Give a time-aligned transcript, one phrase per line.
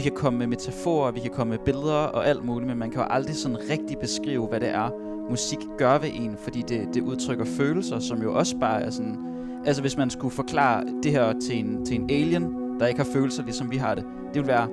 [0.00, 2.90] vi kan komme med metaforer, vi kan komme med billeder og alt muligt, men man
[2.90, 4.90] kan jo aldrig sådan rigtig beskrive, hvad det er,
[5.30, 9.18] musik gør ved en, fordi det, det udtrykker følelser, som jo også bare er sådan...
[9.66, 13.10] Altså hvis man skulle forklare det her til en, til en alien, der ikke har
[13.12, 14.68] følelser, ligesom vi har det, det ville være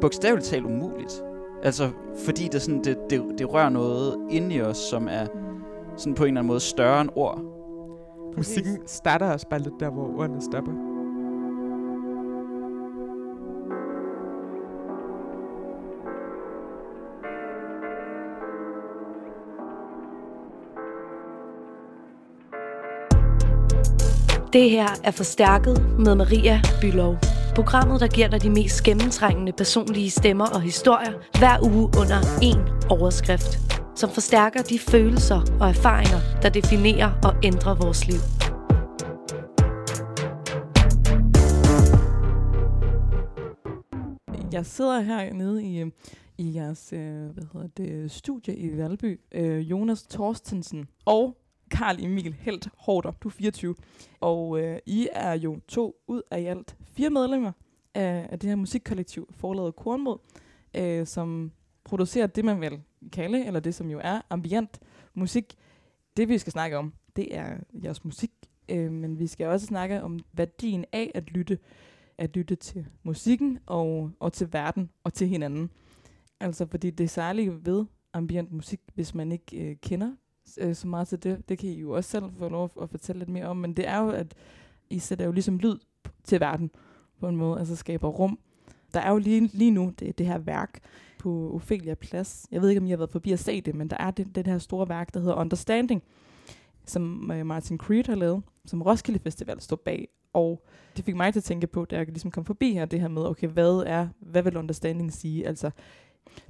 [0.00, 1.22] bogstaveligt talt umuligt.
[1.62, 1.90] Altså,
[2.24, 5.26] fordi det, sådan, det, det, det rører noget inde i os, som er
[5.96, 7.40] sådan på en eller anden måde større end ord.
[8.36, 10.87] Musikken starter også bare lidt der, hvor ordene stopper.
[24.52, 27.16] Det her er Forstærket med Maria Bylov.
[27.54, 32.88] Programmet, der giver dig de mest gennemtrængende personlige stemmer og historier hver uge under én
[32.90, 33.58] overskrift,
[33.96, 38.20] som forstærker de følelser og erfaringer, der definerer og ændrer vores liv.
[44.52, 45.84] Jeg sidder her nede i,
[46.38, 49.20] i jeres øh, hvad hedder det, studie i Valby.
[49.32, 51.36] Øh, Jonas Torstensen og
[51.70, 53.74] Karl Emil Helt Hårder, du er 24.
[54.20, 57.52] Og øh, I er jo to ud af i alt fire medlemmer
[57.94, 60.18] af, af det her musikkollektiv, forladet Kornmod,
[60.74, 61.52] øh, som
[61.84, 62.80] producerer det, man vil
[63.12, 64.80] kalde, eller det, som jo er ambient
[65.14, 65.54] musik.
[66.16, 68.30] Det, vi skal snakke om, det er jeres musik,
[68.68, 71.58] øh, men vi skal også snakke om værdien af at lytte,
[72.18, 75.70] at lytte til musikken og, og til verden og til hinanden.
[76.40, 80.12] Altså, fordi det er særligt ved ambient musik, hvis man ikke øh, kender
[80.60, 81.48] øh, så meget til det.
[81.48, 83.88] Det kan I jo også selv få lov at fortælle lidt mere om, men det
[83.88, 84.34] er jo, at
[84.90, 85.78] I sætter jo ligesom lyd
[86.24, 86.70] til verden
[87.20, 88.38] på en måde, altså skaber rum.
[88.94, 90.80] Der er jo lige, lige nu det, det her værk
[91.18, 92.46] på Ophelia Plads.
[92.50, 94.34] Jeg ved ikke, om I har været forbi at se det, men der er det,
[94.34, 96.02] det her store værk, der hedder Understanding,
[96.84, 100.08] som øh, Martin Creed har lavet, som Roskilde Festival står bag.
[100.32, 100.64] Og
[100.96, 103.08] det fik mig til at tænke på, da jeg ligesom kom forbi her, det her
[103.08, 105.46] med, okay, hvad er, hvad vil understanding sige?
[105.46, 105.70] Altså,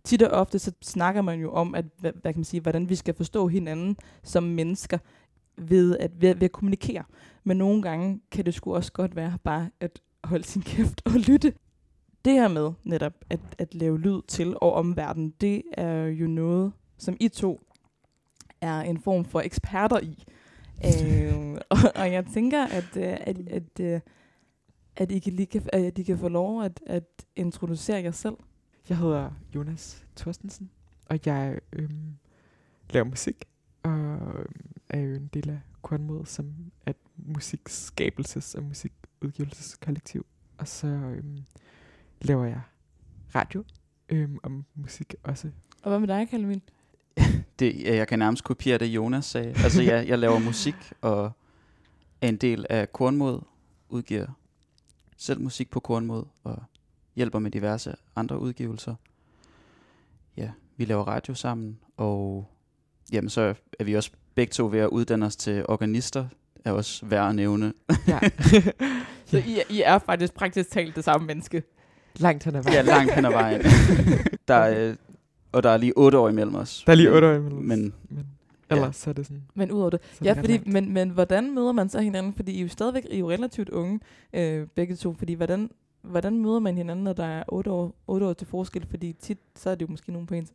[0.04, 2.88] tit og ofte så snakker man jo om, at, hvad, hvad kan man sige, hvordan
[2.88, 4.98] vi skal forstå hinanden som mennesker
[5.58, 7.04] ved at, ved, ved at kommunikere.
[7.44, 11.12] Men nogle gange kan det sgu også godt være bare at holde sin kæft og
[11.12, 11.52] lytte.
[12.24, 16.26] Det her med netop at, at lave lyd til og om verden, det er jo
[16.26, 17.60] noget, som I to
[18.60, 20.24] er en form for eksperter i.
[20.84, 24.02] øh, og, og jeg tænker, at, øh, at, at, at,
[24.96, 28.36] at, I kan lige kan, at I kan få lov at, at introducere jer selv.
[28.88, 30.70] Jeg hedder Jonas Thorstensen,
[31.06, 32.16] og jeg øhm,
[32.90, 33.44] laver musik,
[33.82, 36.54] og øhm, er jo en del af Kornmod, som
[36.86, 40.26] er et musikskabelses- og musikudgivelseskollektiv.
[40.58, 41.38] Og så øhm,
[42.20, 42.60] laver jeg
[43.34, 43.64] radio
[44.08, 45.50] øhm, om musik også.
[45.82, 46.62] Og hvad med dig, Kalmin?
[47.58, 49.48] Det, jeg kan nærmest kopiere det, Jonas sagde.
[49.48, 51.32] Altså, jeg, jeg laver musik og
[52.20, 53.40] er en del af Kornmod,
[53.88, 54.26] udgiver
[55.16, 56.62] selv musik på Kornmod og
[57.18, 58.94] hjælper med diverse andre udgivelser.
[60.36, 62.46] Ja, vi laver radio sammen, og
[63.12, 66.26] jamen, så er vi også begge to ved at uddanne os til organister,
[66.64, 67.72] er også værd at nævne.
[68.08, 68.18] Ja.
[69.30, 71.62] så I, I er faktisk praktisk talt det samme menneske?
[72.16, 72.74] Langt hen ad vejen.
[72.74, 73.62] Ja, langt hen ad vejen.
[74.48, 74.94] der er,
[75.52, 76.82] og der er lige otte år imellem os.
[76.86, 77.64] Der er lige otte år imellem os.
[77.64, 78.26] Men, men
[78.70, 78.92] ellers ja.
[78.92, 79.42] så er det sådan...
[79.54, 80.00] Men udover det.
[80.12, 80.66] Så Ja, det fordi, langt.
[80.72, 82.34] men, men hvordan møder man så hinanden?
[82.34, 84.00] Fordi I er jo stadigvæk I er jo relativt unge,
[84.32, 85.14] øh, begge to.
[85.18, 85.70] Fordi hvordan,
[86.02, 88.86] hvordan møder man hinanden, når der er otte år, otte år til forskel?
[88.86, 90.52] Fordi tit, så er det jo måske nogen på ens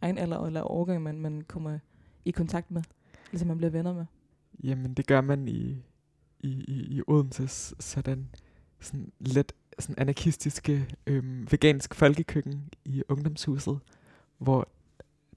[0.00, 1.78] egen alder eller årgang, man, man kommer
[2.24, 2.82] i kontakt med.
[3.30, 4.04] Ligesom man bliver venner med.
[4.64, 5.82] Jamen, det gør man i,
[6.40, 8.28] i, i, i Odenses sådan,
[8.80, 13.78] sådan let sådan anarkistiske øhm, vegansk folkekøkken i ungdomshuset,
[14.38, 14.68] hvor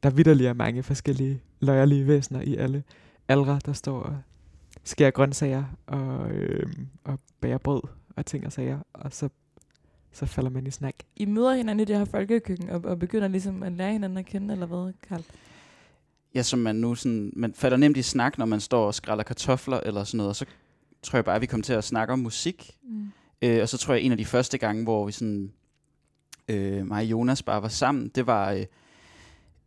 [0.03, 2.83] der vidderlig er mange forskellige løjerlige væsener i alle
[3.27, 4.21] aldre, der står og
[4.83, 7.81] skærer grøntsager og, øhm, og bærer brød
[8.15, 9.29] og ting og sager, og så,
[10.11, 10.95] så falder man i snak.
[11.15, 14.25] I møder hinanden i det her folkekøkken, og, og begynder ligesom at lære hinanden at
[14.25, 15.23] kende, eller hvad, Karl?
[16.35, 19.23] ja, som man nu sådan, man falder nemt i snak, når man står og skræller
[19.23, 20.45] kartofler eller sådan noget, og så
[21.03, 22.77] tror jeg bare, at vi kom til at snakke om musik.
[22.83, 23.11] Mm.
[23.41, 25.53] Øh, og så tror jeg, en af de første gange, hvor vi sådan,
[26.47, 28.65] øh, mig og Jonas bare var sammen, det var, øh,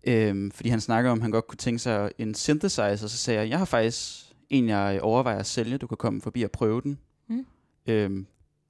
[0.04, 3.40] øh, fordi han snakkede om, at han godt kunne tænke sig en synthesizer, så sagde
[3.40, 6.80] jeg, jeg har faktisk en, jeg overvejer at sælge, du kan komme forbi og prøve
[6.80, 6.98] den.
[7.28, 7.46] Mm.
[7.86, 8.24] Øh,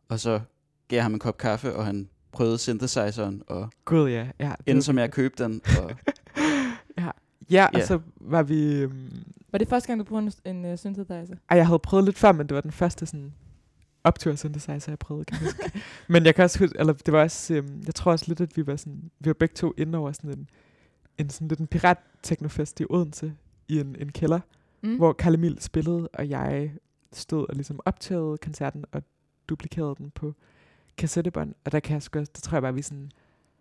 [0.08, 0.41] og så
[0.88, 4.52] gav jeg ham en kop kaffe, og han prøvede synthesizeren, og Gud ja, ja.
[4.67, 5.61] endte med at købe den.
[5.82, 5.90] Og,
[6.99, 7.11] Ja,
[7.50, 7.87] ja og Ja.
[7.87, 8.73] så var vi...
[8.75, 11.34] Øhm, Var det første gang, du brugte en, en uh, synthesizer?
[11.50, 13.32] ej, jeg havde prøvet lidt før, men det var den første sådan
[14.05, 15.81] optur synthesizer, jeg prøvede, kan jeg huske.
[16.12, 18.56] men jeg kan også huske, eller det var også, øhm, jeg tror også lidt, at
[18.56, 20.49] vi var sådan, vi var begge to inde over sådan en,
[21.19, 23.32] en sådan lidt en pirat teknofest i Odense,
[23.69, 24.40] i en, en kælder,
[24.85, 24.96] Mm.
[24.96, 26.73] hvor Karl Emil spillede, og jeg
[27.12, 29.02] stod og ligesom optagede koncerten og
[29.49, 30.35] duplikerede den på
[30.97, 33.11] kassettebånd, og der kan jeg sgu, der tror jeg bare, vi sådan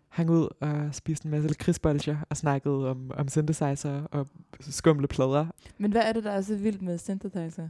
[0.08, 4.26] hang ud og spiste en masse lakridsbolger og snakkede om, om synthesizer og
[4.60, 5.46] skumle plader.
[5.78, 7.68] Men hvad er det, der er så vildt med synthesizer?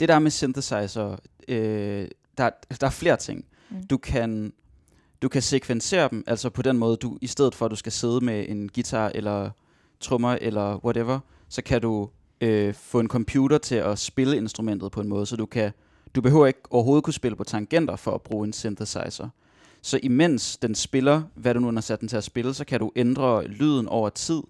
[0.00, 1.16] Det der er med synthesizer,
[1.48, 2.50] øh, der,
[2.80, 3.44] der er flere ting.
[3.70, 3.86] Mm.
[3.86, 4.52] Du kan,
[5.22, 7.92] du kan sekvensere dem, altså på den måde, du i stedet for at du skal
[7.92, 9.50] sidde med en guitar eller
[10.00, 12.10] trommer eller whatever, så kan du
[12.40, 15.72] øh, få en computer til at spille instrumentet på en måde, så du kan
[16.14, 19.28] du behøver ikke overhovedet kunne spille på tangenter for at bruge en synthesizer.
[19.82, 22.80] Så imens den spiller, hvad du nu har sat den til at spille, så kan
[22.80, 24.40] du ændre lyden over tid,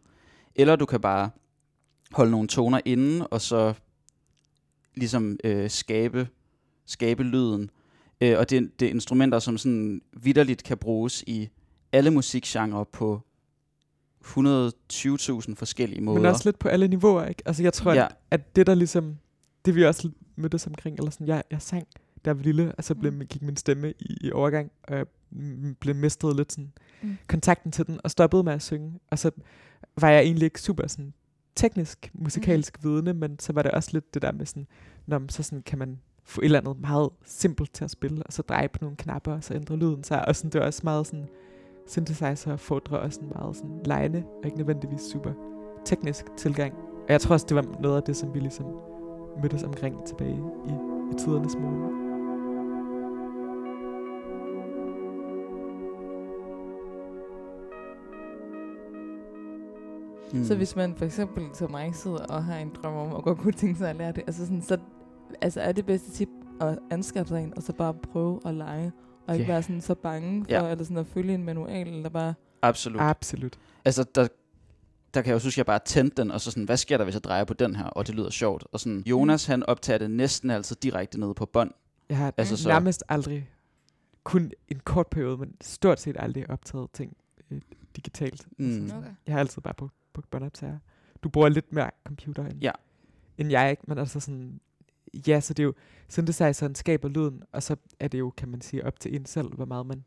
[0.54, 1.30] eller du kan bare
[2.12, 3.74] holde nogle toner inde, og så
[4.94, 6.28] ligesom øh, skabe,
[6.86, 7.70] skabe lyden.
[8.20, 11.48] Øh, og det, det er instrumenter, som sådan vidderligt kan bruges i
[11.92, 13.20] alle musikgenre på
[14.24, 16.20] 120.000 forskellige måder.
[16.20, 17.42] Men også lidt på alle niveauer, ikke?
[17.46, 18.04] Altså jeg tror, Ja.
[18.04, 19.16] at, at det der ligesom,
[19.64, 21.86] det vi også mødtes omkring, eller sådan, jeg, jeg sang,
[22.24, 23.26] jeg var lille, og så blev, Mm.
[23.26, 25.06] gik min stemme i, i overgang, og jeg
[25.80, 27.16] blev mistet lidt sådan Mm.
[27.28, 29.00] kontakten til den, og stoppede med at synge.
[29.10, 29.30] Og så
[30.00, 31.12] var jeg egentlig ikke super sådan
[31.56, 32.90] teknisk, musikalsk mm.
[32.90, 34.66] vidne, men så var det også lidt det der med sådan,
[35.06, 38.32] når så sådan kan man få et eller andet meget simpelt til at spille, og
[38.32, 40.28] så dreje på nogle knapper, og så ændre lyden sig.
[40.28, 41.28] Og sådan, det var også meget sådan,
[41.86, 45.32] synthesizer fordrer også en meget sådan lejende, og ikke nødvendigvis super
[45.84, 46.74] teknisk tilgang.
[46.74, 48.66] Og jeg tror også, det var noget af det, som vi ligesom
[49.42, 50.70] mødtes omkring tilbage i,
[51.12, 52.08] i tidernes morgen.
[60.32, 60.44] Mm.
[60.44, 63.38] Så hvis man for eksempel som mig sidder og har en drøm om at godt
[63.38, 64.78] kunne tænke sig at lære det, altså, sådan, så
[65.40, 66.28] altså er det bedste tip
[66.60, 68.92] at anskaffe sig en, og så bare prøve at lege,
[69.26, 69.52] og ikke Ja.
[69.52, 70.70] være sådan så bange for, Ja.
[70.70, 72.34] eller sådan at følge en manual, eller bare...
[72.62, 73.00] Absolut.
[73.00, 73.58] Absolut.
[73.84, 74.28] Altså, der,
[75.18, 76.96] der kan jeg jo synes, at jeg bare tændte den, og så sådan, hvad sker
[76.96, 77.84] der, hvis jeg drejer på den her?
[77.84, 78.64] Og det lyder sjovt.
[78.72, 81.70] Og sådan, Jonas, han optager det næsten altid direkte ned på bånd.
[82.08, 83.50] Jeg har Altså, så- nærmest aldrig,
[84.24, 87.16] kun en kort periode, men stort set aldrig optaget ting
[87.50, 87.60] øh,
[87.96, 88.46] digitalt.
[88.58, 88.80] Mm.
[88.80, 89.08] Altså, Okay.
[89.26, 90.78] Jeg har altid bare på, på båndoptager.
[91.22, 92.72] Du bruger lidt mere computer end, Ja.
[93.38, 93.82] end jeg, ikke?
[93.86, 94.60] Men altså sådan,
[95.28, 95.72] ja, så det er jo,
[96.08, 99.48] synthesizeren skaber lyden, og så er det jo, kan man sige, op til en selv,
[99.54, 100.04] hvor meget man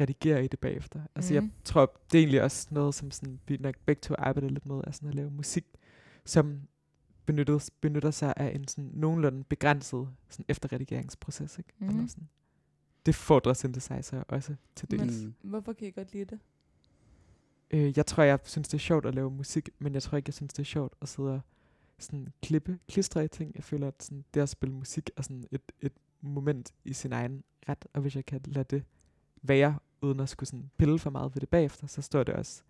[0.00, 1.00] redigerer i det bagefter.
[1.14, 1.42] Altså Mhm.
[1.42, 4.66] jeg tror, det er egentlig også noget, som sådan, vi nok begge to arbejder lidt
[4.66, 5.64] med, er sådan at lave musik,
[6.24, 6.60] som
[7.26, 11.58] benytter, benytter sig af en sådan nogenlunde begrænset sådan efterredigeringsproces.
[11.58, 11.70] Ikke?
[11.78, 11.88] Mhm.
[11.88, 12.28] Eller sådan.
[13.06, 15.00] Det fordrer synthesizer også til det.
[15.00, 15.10] Men
[15.42, 15.50] Mm.
[15.50, 16.38] hvorfor kan I godt lide det?
[17.70, 20.28] Øh, jeg tror, jeg synes, det er sjovt at lave musik, men jeg tror ikke,
[20.28, 21.40] jeg synes, det er sjovt at sidde og
[21.98, 23.52] sådan klippe, klistre i ting.
[23.54, 27.12] Jeg føler, at sådan, det at spille musik er sådan et, et moment i sin
[27.12, 28.84] egen ret, og hvis jeg kan lade det
[29.42, 32.62] være, uden at skulle sådan pille for meget ved det bagefter, så står det også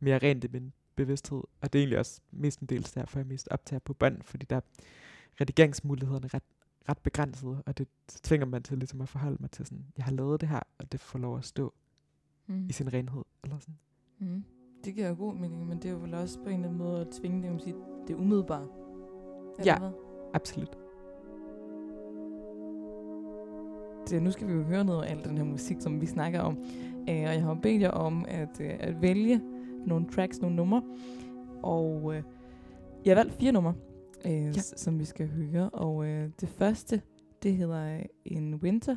[0.00, 1.42] mere rent i min bevidsthed.
[1.60, 4.60] Og det er egentlig også mestendels derfor, jeg mest optager på bånd, fordi der er
[5.40, 6.42] redigeringsmulighederne ret,
[6.88, 10.12] ret begrænsede, og det tvinger man til ligesom at forholde mig til sådan, jeg har
[10.12, 11.74] lavet det her, og det får lov at stå
[12.46, 12.66] Mm.
[12.68, 13.22] i sin renhed.
[13.44, 13.78] Eller sådan.
[14.18, 14.44] Mm.
[14.84, 16.78] Det giver jo god mening, men det er jo vel også på en eller anden
[16.78, 17.74] måde at tvinge det, man sige,
[18.06, 18.68] det er umiddelbare.
[19.58, 19.78] Eller Ja.
[19.78, 19.90] hvad?
[20.34, 20.78] Absolut.
[24.08, 26.40] Det, nu skal vi jo høre noget af al den her musik, som vi snakker
[26.40, 26.58] om.
[26.94, 29.40] Øh, og jeg har bedt jer om at, øh, at vælge
[29.86, 30.82] nogle tracks, nogle numre.
[31.62, 32.22] Og øh,
[33.04, 33.74] jeg har valgt fire numre,
[34.26, 34.52] øh, ja.
[34.76, 35.70] som vi skal høre.
[35.70, 37.02] Og øh, det første,
[37.42, 38.96] det hedder øh, En Winter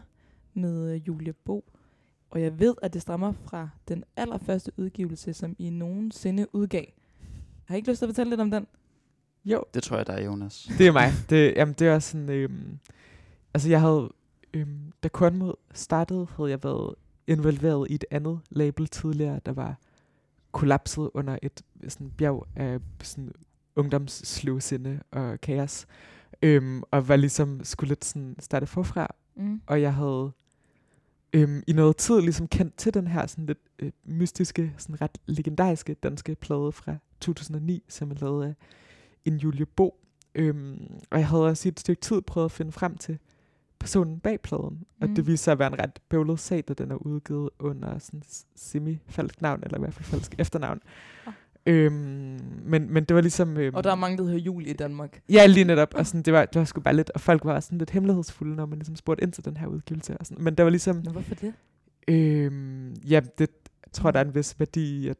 [0.53, 1.65] med øh, Julie Bo.
[2.29, 6.83] Og jeg ved, at det stammer fra den allerførste udgivelse, som I nogensinde udgav.
[7.65, 8.67] Har I ikke lyst til at fortælle lidt om den?
[9.45, 10.69] Jo, Det tror jeg, der er Jonas.
[10.77, 11.11] det er mig.
[11.29, 12.29] Det, jamen, det er sådan...
[12.29, 12.79] Øhm,
[13.53, 14.09] altså, jeg havde...
[14.53, 16.95] Øhm, da Kornmod startede, havde jeg været
[17.27, 19.79] involveret i et andet label tidligere, der var
[20.51, 23.31] kollapset under et sådan bjerg af sådan
[23.75, 25.85] ungdomssløvsinde og kaos.
[26.41, 29.15] Øhm, og var ligesom skulle lidt sådan starte forfra.
[29.35, 29.61] Mm.
[29.67, 30.31] Og jeg havde
[31.33, 35.17] øhm, i noget tid ligesom kendt til den her sådan lidt øh, mystiske, sådan ret
[35.25, 38.55] legendariske danske plade fra 2009, som er lavet af
[39.25, 39.99] en Julie Bo.
[40.35, 43.19] Øhm, og jeg havde også i et stykke tid prøvet at finde frem til
[43.83, 44.83] personen bag pladen.
[45.01, 45.15] Og Mm.
[45.15, 48.21] det viste sig at være en ret bøvlet sag, da den er udgivet under sådan
[48.55, 50.79] semi-falsk navn, eller i hvert fald falsk efternavn.
[51.27, 51.33] Ah.
[51.65, 53.57] Øhm, men, men det var ligesom...
[53.57, 55.21] Øhm, Og der er mange, der hedder Julie i Danmark.
[55.29, 55.93] Ja, lige netop.
[55.95, 58.55] Og sådan, det, var, det var sgu bare lidt, og folk var sådan lidt hemmelighedsfulde,
[58.55, 60.17] når man ligesom spurgte ind til den her udgivelse.
[60.17, 60.43] Og sådan.
[60.43, 61.53] Men der var ligesom, Nå, hvorfor det?
[62.07, 63.49] øhm, ja, det
[63.85, 65.17] jeg tror der er en vis værdi at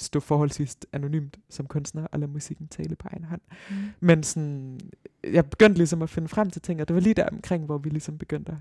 [0.00, 3.40] stå forholdsvis anonymt som kunstner og lade musikken tale på egen hånd.
[3.70, 3.76] Mm.
[4.00, 4.80] Men sådan,
[5.24, 7.78] jeg begyndte ligesom at finde frem til ting, og det var lige der omkring, hvor
[7.78, 8.58] vi ligesom begyndte at,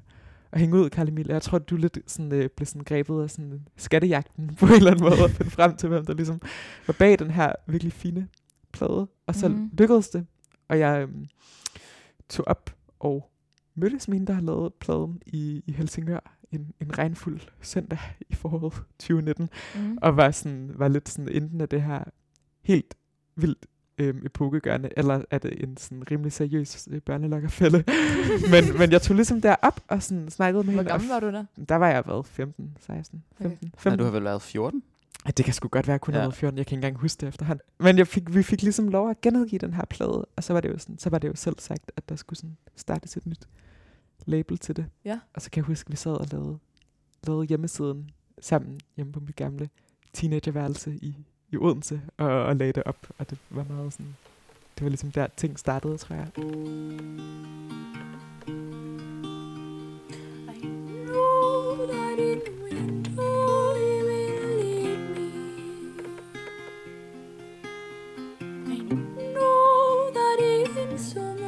[0.52, 1.28] at hænge ud, Karl Emil.
[1.28, 4.72] Og Jeg tror, du lidt sådan, øh, blev sådan grebet af sådan skattejagten på en
[4.72, 6.42] eller anden måde, at finde frem til, hvem der ligesom
[6.88, 8.28] var bag den her virkelig fine
[8.72, 9.08] plade.
[9.28, 9.70] Og så mm.
[9.74, 10.26] lykkedes det,
[10.68, 11.26] og jeg øhm,
[12.30, 13.30] tog op og
[13.76, 18.36] mødtes med hende, der har lavet pladen i, i Helsingør en, en regnfuld søndag i
[18.36, 19.98] foråret 2019, Mm.
[20.02, 22.04] og var, sådan, var lidt sådan enten af det her
[22.62, 22.96] helt
[23.36, 23.66] vildt
[23.98, 27.84] øhm, epokegørende, eller er det en sådan rimelig seriøs øh, børnelokkerfælde.
[28.52, 30.94] men, men jeg tog ligesom derop og sådan snakkede med Hvor hende.
[30.94, 31.46] og gammel var du der?
[31.70, 33.90] Der var jeg været 15, 16, 15, 15.
[33.90, 34.84] Nej, du har vel været 14?
[35.26, 36.24] Ja, det kan sgu godt være, at kun Ja.
[36.24, 36.30] ja.
[36.30, 36.58] 14.
[36.58, 37.64] Jeg kan ikke engang huske det efterhånden.
[37.80, 40.62] Men jeg fik, vi fik ligesom lov at genudgive den her plade, og så var
[40.62, 43.26] det jo, sådan, så var det jo selv sagt, at der skulle sådan startes et
[43.26, 43.48] nyt
[44.26, 44.86] label til det.
[45.06, 45.20] Ja.
[45.34, 46.60] Og så kan jeg huske, at vi sad og lavede,
[47.28, 48.10] lavede hjemmesiden
[48.42, 49.70] sammen hjemme på mit gamle
[50.14, 51.16] teenagerværelse i,
[51.50, 54.16] i Odense, og, og lagde det op, og det var meget sådan,
[54.76, 56.28] det var ligesom der ting startede, tror jeg.
[60.48, 61.86] I know
[70.12, 71.39] that in summer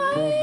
[0.00, 0.37] I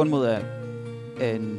[0.00, 0.38] Kornmod er,
[1.20, 1.58] er en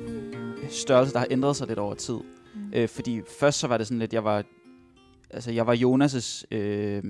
[0.69, 2.15] størrelse, der har ændret sig lidt over tid.
[2.55, 2.73] Mm.
[2.73, 4.43] Øh, fordi først så var det sådan lidt, jeg var,
[5.29, 7.03] altså jeg var Jonas' øh,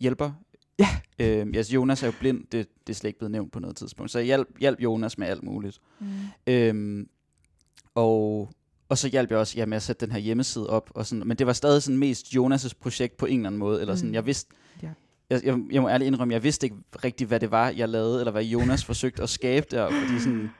[0.00, 0.32] hjælper.
[0.78, 0.88] Ja.
[1.18, 3.76] Øh, altså Jonas er jo blind, det, det er slet ikke blevet nævnt på noget
[3.76, 4.10] tidspunkt.
[4.12, 5.78] Så jeg hjalp, hjalp Jonas med alt muligt.
[6.00, 6.06] Mm.
[6.46, 7.08] Øhm,
[7.94, 8.50] og,
[8.88, 10.90] og så hjalp jeg også ja, med at sætte den her hjemmeside op.
[10.94, 13.80] Og sådan, men det var stadig sådan mest Jonas' projekt på en eller anden måde.
[13.80, 14.14] Eller sådan, Mm.
[14.14, 14.90] jeg vidste, Ja.
[15.30, 18.18] Jeg, jeg, jeg må ærligt indrømme, jeg vidste ikke rigtigt, hvad det var, jeg lavede,
[18.20, 19.90] eller hvad Jonas forsøgte at skabe der.
[19.90, 20.50] Fordi sådan,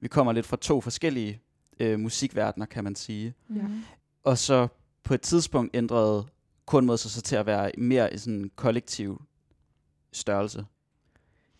[0.00, 1.40] vi kommer lidt fra to forskellige
[1.80, 3.34] øh, musikverdener, kan man sige.
[3.56, 3.62] Ja.
[4.24, 4.68] Og så
[5.04, 6.26] på et tidspunkt ændrede
[6.66, 9.22] kun sig så til at være mere i sådan en kollektiv
[10.12, 10.64] størrelse.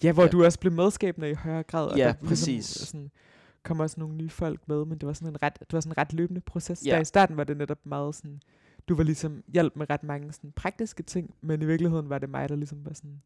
[0.02, 0.28] Ja, hvor Ja.
[0.28, 1.86] du også blev medskabende i højere grad.
[1.86, 2.64] og Ja, der ligesom præcis.
[2.66, 3.10] Sådan,
[3.62, 5.92] kom også nogle nye folk med, men det var sådan en ret, det var sådan
[5.92, 6.82] en ret løbende proces.
[6.86, 6.90] Ja.
[6.94, 8.40] Der i starten var det netop meget sådan,
[8.88, 12.28] du var ligesom hjælp med ret mange sådan praktiske ting, men i virkeligheden var det
[12.30, 13.22] mig, der ligesom var sådan,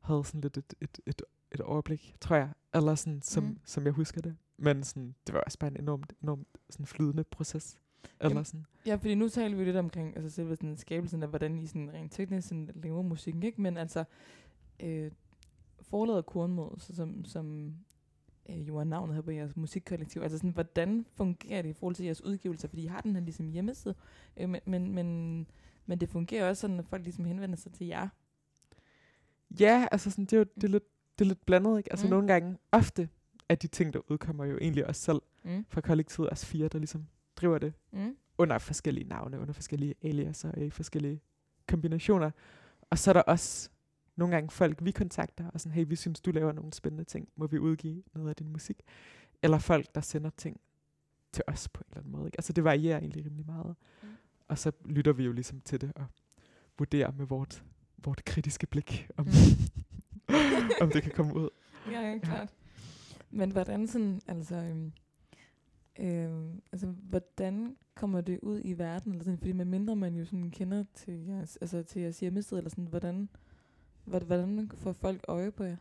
[0.00, 1.22] havde sådan lidt et, et, et,
[1.52, 3.58] et overblik, tror jeg, eller sådan, som, Mm.
[3.64, 4.36] som jeg husker det.
[4.56, 7.78] Men sådan, det var også bare en enormt, enormt sådan flydende proces.
[8.20, 8.66] Eller Jamen, sådan.
[8.86, 11.92] Ja, fordi nu taler vi lidt omkring altså selve sådan skabelsen af, hvordan I sådan
[11.92, 13.60] rent teknisk sådan laver musikken, ikke?
[13.62, 14.04] Men altså,
[14.82, 15.10] øh,
[15.82, 17.74] forladet Kornmod, så som, som
[18.52, 21.94] øh, jo er navnet her på jeres musikkollektiv, altså sådan, hvordan fungerer det i forhold
[21.94, 22.68] til jeres udgivelser?
[22.68, 23.94] Fordi I har den her ligesom hjemmeside,
[24.36, 25.46] øh, men, men, men,
[25.86, 28.08] men det fungerer også sådan, at folk ligesom henvender sig til jer.
[29.60, 30.84] Ja, altså sådan, det er jo det er lidt,
[31.18, 31.92] det er lidt blandet, ikke?
[31.92, 32.10] Altså Mm.
[32.10, 33.08] nogle gange, ofte,
[33.48, 35.64] at de ting, der udkommer jo egentlig også selv Mm.
[35.68, 37.06] fra kollektivet, os fire, der ligesom
[37.36, 38.16] driver det Mm.
[38.38, 41.20] under forskellige navne, under forskellige aliaser og i forskellige
[41.68, 42.30] kombinationer.
[42.90, 43.70] Og så er der også
[44.16, 47.28] nogle gange folk, vi kontakter, og sådan, hey, vi synes, du laver nogle spændende ting,
[47.36, 48.82] må vi udgive noget af din musik?
[49.42, 50.60] Eller folk, der sender ting
[51.32, 52.26] til os på en eller anden måde.
[52.26, 52.38] Ikke?
[52.38, 53.76] Altså det varierer egentlig rimelig meget.
[54.02, 54.08] Mm.
[54.48, 56.06] Og så lytter vi jo ligesom til det, og
[56.78, 57.64] vurdere med vort,
[57.98, 59.26] vort kritiske blik, om,
[60.28, 60.70] Mm.
[60.82, 61.48] om det kan komme ud.
[61.90, 62.54] Ja, ja, klart.
[63.30, 64.92] Men hvordan sådan, altså, øhm,
[66.00, 69.12] øhm, altså, hvordan kommer det ud i verden?
[69.12, 72.58] Eller sådan, fordi med mindre man jo sådan kender til jeres, altså til jeres hjemmeside,
[72.58, 73.28] eller sådan, hvordan, hvordan,
[74.04, 75.76] hvordan får folk øje på jer?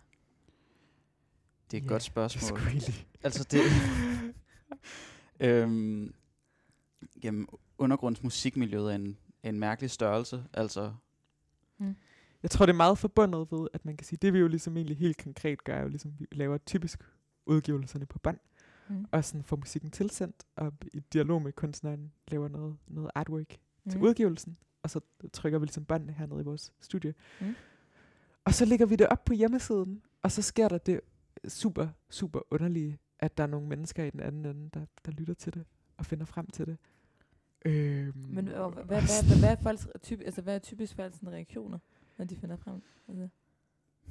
[1.72, 2.60] Det er et Ja, godt Det er spørgsmål.
[2.60, 3.08] egentlig.
[3.24, 3.62] Altså det...
[5.48, 6.14] øhm,
[7.24, 7.48] jamen,
[7.78, 10.44] undergrundsmusikmiljøet er en, en mærkelig størrelse.
[10.54, 10.94] Altså,
[12.44, 14.78] Jeg tror, det er meget forbundet ved, at man kan sige, det vi jo ligesom
[14.78, 17.04] egentlig helt konkret gør, er jo ligesom, vi laver typisk
[17.46, 18.38] udgivelserne på bånd,
[18.90, 19.06] Mm.
[19.12, 23.58] og sådan får musikken tilsendt, og i dialog med kunstneren laver noget, noget artwork
[23.90, 24.04] til Mm.
[24.06, 25.00] udgivelsen, og så
[25.34, 27.14] trykker vi ligesom båndene hernede i vores studie.
[27.42, 27.56] Mm.
[28.46, 31.02] Og så lægger vi det op på hjemmesiden, og så sker der det
[31.48, 35.34] super, super underlige, at der er nogle mennesker i den anden ende, der, der lytter
[35.34, 35.66] til det
[35.98, 36.78] og finder frem til det.
[37.66, 41.18] Øhm, Men og, hvad, hvad, hvad, hvad, er folks typ, altså, hvad er typisk folks
[41.28, 41.80] reaktioner,
[42.18, 42.82] når de finder frem?
[43.08, 43.28] Altså,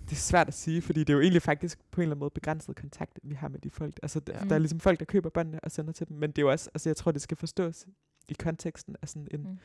[0.05, 2.21] Det er svært at sige, fordi det er jo egentlig faktisk på en eller anden
[2.21, 3.99] måde begrænset kontakt, vi har med de folk.
[4.03, 4.39] Altså, der, Ja.
[4.39, 4.63] der er Mm.
[4.63, 6.89] ligesom folk, der køber båndene og sender til dem, men det er jo også, altså
[6.89, 7.87] jeg tror, det skal forstås
[8.29, 9.59] i konteksten af sådan en, mm.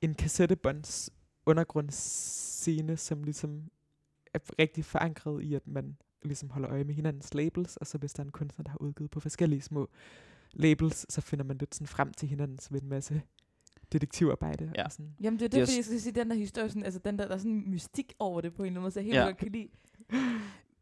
[0.00, 1.10] en kassettebånds
[1.46, 3.70] undergrundsscene, som ligesom
[4.36, 8.12] er rigtig forankret i, at man ligesom holder øje med hinandens labels, og så hvis
[8.12, 9.88] der er en kunstner, der har udgivet på forskellige små
[10.52, 13.22] labels, så finder man lidt sådan frem til hinandens ved en masse
[13.92, 14.72] detektivarbejde.
[14.76, 14.84] Ja.
[14.84, 15.14] Og sådan.
[15.20, 17.18] Jamen det er Det er fordi jeg skal sige, den der historie, sådan, altså den
[17.18, 19.04] der, der er sådan en mystik over det på en eller anden måde, så jeg
[19.04, 19.24] helt Ja.
[19.24, 19.68] godt kan lide.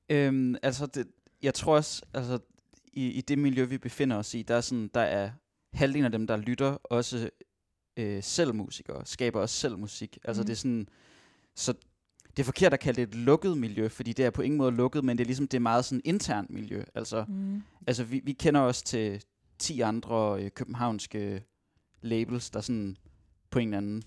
[0.08, 1.06] øhm, altså det,
[1.42, 2.38] jeg tror også, altså
[2.92, 5.30] i, i det miljø, vi befinder os i, der er, sådan, der er
[5.72, 7.30] halvdelen af dem, der lytter, også
[7.96, 10.18] øh, selv musikere, skaber også selv musik.
[10.24, 10.46] Altså Mhm.
[10.46, 10.88] det er sådan,
[11.54, 11.74] så
[12.36, 14.70] det er forkert at kalde det et lukket miljø, fordi det er på ingen måde
[14.72, 16.82] lukket, men det er ligesom, det er meget sådan internt miljø.
[16.94, 17.62] Altså, Mm.
[17.86, 19.22] Altså, vi, vi kender også til
[19.58, 21.42] 10 andre øh, københavnske
[22.02, 22.96] labels, der sådan
[23.50, 24.02] på en eller anden,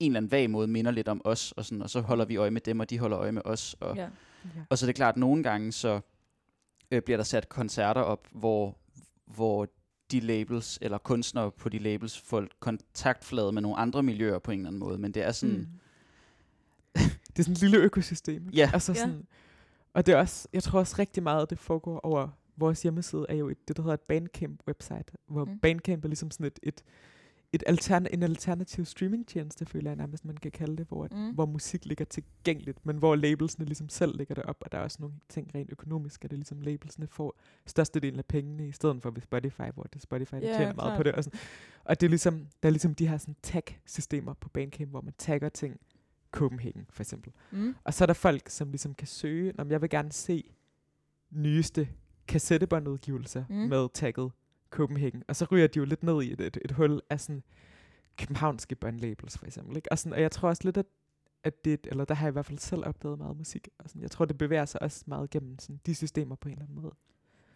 [0.00, 2.36] en eller anden vag måde minder lidt om os, og, sådan, og så holder vi
[2.36, 3.76] øje med dem, og de holder øje med os.
[3.80, 4.02] Og, Ja.
[4.02, 4.08] Ja.
[4.70, 6.00] og så er det klart, at nogle gange så
[6.90, 8.78] øh, bliver der sat koncerter op, hvor,
[9.26, 9.68] hvor
[10.10, 14.58] de labels, eller kunstnere på de labels, får kontaktflade med nogle andre miljøer på en
[14.58, 15.56] eller anden måde, men det er sådan...
[15.56, 15.66] Mm.
[17.36, 18.48] Det er sådan et lille økosystem.
[18.52, 18.70] Ja.
[18.74, 18.98] Altså Ja.
[18.98, 19.26] sådan,
[19.94, 23.26] og det er også, jeg tror også rigtig meget, at det foregår over vores hjemmeside,
[23.28, 25.58] er jo et, det, der hedder et Bandcamp-website, hvor Mm.
[25.58, 26.82] Bandcamp er ligesom sådan et, et,
[27.52, 31.30] et altern, en alternativ streamingtjeneste, føler jeg nærmest, man kan kalde det, hvor, Mm.
[31.34, 34.82] hvor musik ligger tilgængeligt, men hvor labelsene ligesom selv lægger det op, og der er
[34.82, 39.02] også nogle ting rent økonomisk, at det ligesom labelsene får størstedelen af pengene, i stedet
[39.02, 40.96] for ved Spotify, hvor det Spotify, der Ja, tjener meget klart.
[40.96, 41.12] på det.
[41.12, 41.40] Og, sådan.
[41.84, 45.14] og det er ligesom, der er ligesom de her sådan tag-systemer på Bandcamp, hvor man
[45.18, 45.80] tagger ting,
[46.34, 47.32] Copenhagen for eksempel.
[47.50, 47.74] Mm.
[47.84, 50.54] Og så er der folk, som ligesom kan søge, om jeg vil gerne se
[51.30, 51.88] nyeste
[52.28, 53.54] kassettebåndudgivelser Mm.
[53.56, 54.32] med tagget
[54.70, 55.22] Copenhagen.
[55.28, 57.42] Og så ryger de jo lidt ned i et, et, et hul af sådan
[58.18, 59.76] københavnske båndlabels for eksempel.
[59.76, 59.92] Ikke?
[59.92, 60.86] Og, sådan, og jeg tror også lidt, at,
[61.44, 63.68] at det, eller der har jeg i hvert fald selv opdaget meget musik.
[63.78, 66.52] Og sådan, jeg tror, det bevæger sig også meget gennem sådan, de systemer på en
[66.52, 66.94] eller anden måde.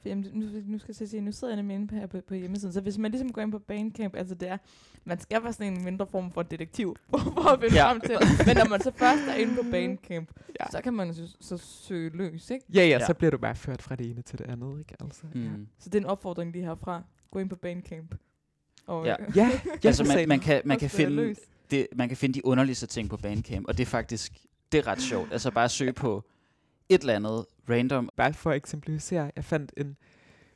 [0.02, 2.20] For jamen, nu, nu skal jeg sige, nu sidder jeg nemlig inde på, her på,
[2.28, 4.56] på hjemmesiden, så hvis man ligesom går ind på Bandcamp, altså det er,
[5.04, 7.90] man skal være sådan en mindre form for detektiv, for at finde Ja.
[7.90, 8.16] frem til.
[8.46, 10.30] Men når man så først er inde på Bandcamp,
[10.60, 10.70] Ja.
[10.70, 12.64] så kan man så, så søge løs, ikke?
[12.74, 13.06] Ja, ja, Ja.
[13.06, 14.78] så bliver du bare ført fra det ene til det andet.
[14.78, 14.94] Ikke?
[15.00, 15.42] Altså, Mm.
[15.44, 15.50] ja.
[15.78, 17.02] Så det er en opfordring lige herfra.
[17.30, 18.14] Gå ind på Bandcamp.
[18.86, 19.14] Og, Ja.
[19.20, 21.34] øh, Ja, ja altså, man, man, kan, man, kan finde,
[21.70, 24.32] det, man kan finde de underligste ting på Bandcamp, og det er faktisk
[24.72, 25.32] det er ret sjovt.
[25.32, 26.24] Altså bare søge på
[26.88, 28.10] et eller andet random.
[28.16, 29.96] bare for at eksemplificere, jeg fandt en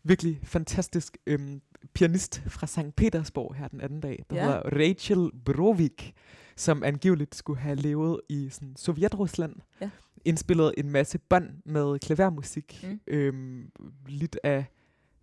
[0.03, 1.61] virkelig fantastisk øhm,
[1.95, 2.97] pianist fra St.
[2.97, 4.43] Petersborg her den anden dag, der Ja.
[4.43, 6.15] hedder Rachel Brovik,
[6.57, 9.57] som angiveligt skulle have levet i sådan, Sovjetrusland.
[9.81, 9.91] Ja.
[10.25, 13.01] Indspillet en masse bånd med klavermusik, mm.
[13.07, 13.71] øhm,
[14.09, 14.65] lidt af,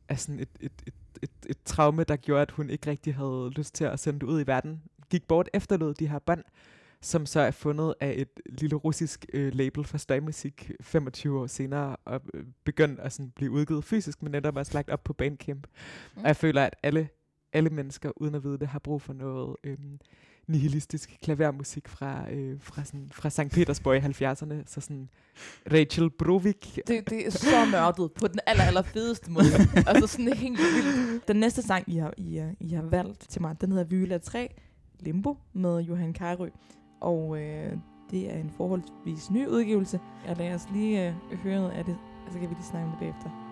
[0.09, 3.49] af sådan et, et, et, et, et traume, der gjorde, at hun ikke rigtig havde
[3.55, 4.81] lyst til at sende det ud i verden.
[5.09, 6.43] Gik bort efterlod de her bånd,
[7.01, 11.95] som så er fundet af et lille russisk øh, label for støjmusik 25 år senere,
[12.05, 15.67] og øh, begyndt at sådan blive udgivet fysisk, men netop også lagt op på Bandcamp.
[15.67, 15.73] Mm.
[16.15, 16.21] Mm.
[16.21, 17.09] Og jeg føler, at alle,
[17.53, 19.77] alle mennesker, uden at vide det, har brug for noget øh,
[20.47, 23.39] nihilistisk klavermusik fra, øh, fra, sådan, fra St.
[23.51, 24.63] Petersborg i 70'erne.
[24.67, 25.09] Så sådan
[25.71, 26.79] Rachel Brovik.
[26.87, 29.45] Det, det er så nørdet på den aller, aller fedeste måde.
[29.87, 31.27] altså sådan helt vildt.
[31.27, 34.17] Den næste sang, I har, I, har- I har valgt til mig, den hedder Viola
[34.17, 34.55] 3,
[34.99, 36.49] Limbo, med Johan Karø.
[37.01, 37.77] Og øh,
[38.11, 39.99] det er en forholdsvis ny udgivelse.
[40.27, 42.85] Jeg lad os lige øh, høre noget af det, og så kan vi lige snakke
[42.87, 43.48] om det bagefter.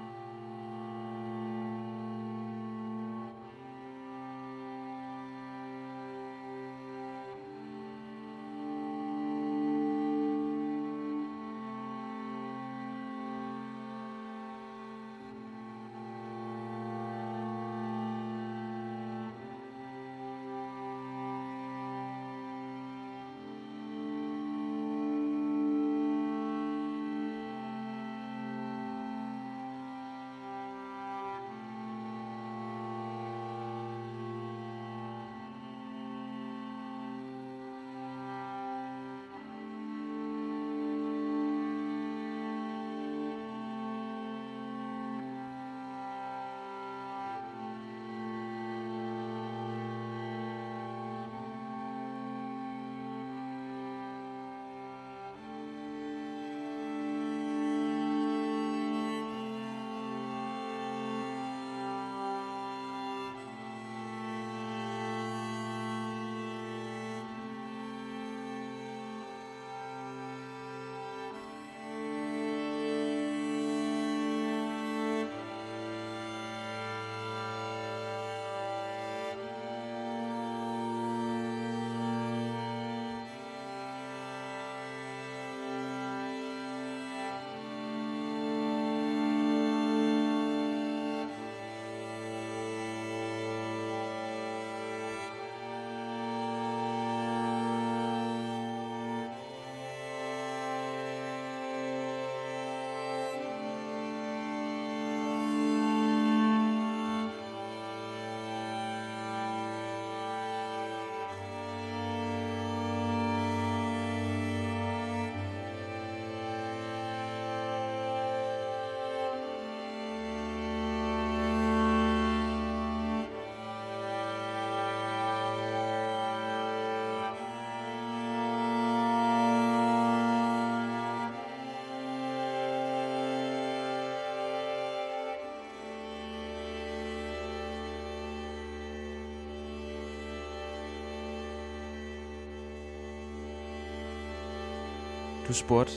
[145.48, 145.94] Du spurgte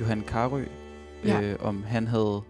[0.00, 0.64] Johan Karø,
[1.24, 1.40] Ja.
[1.42, 2.42] øh, om han havde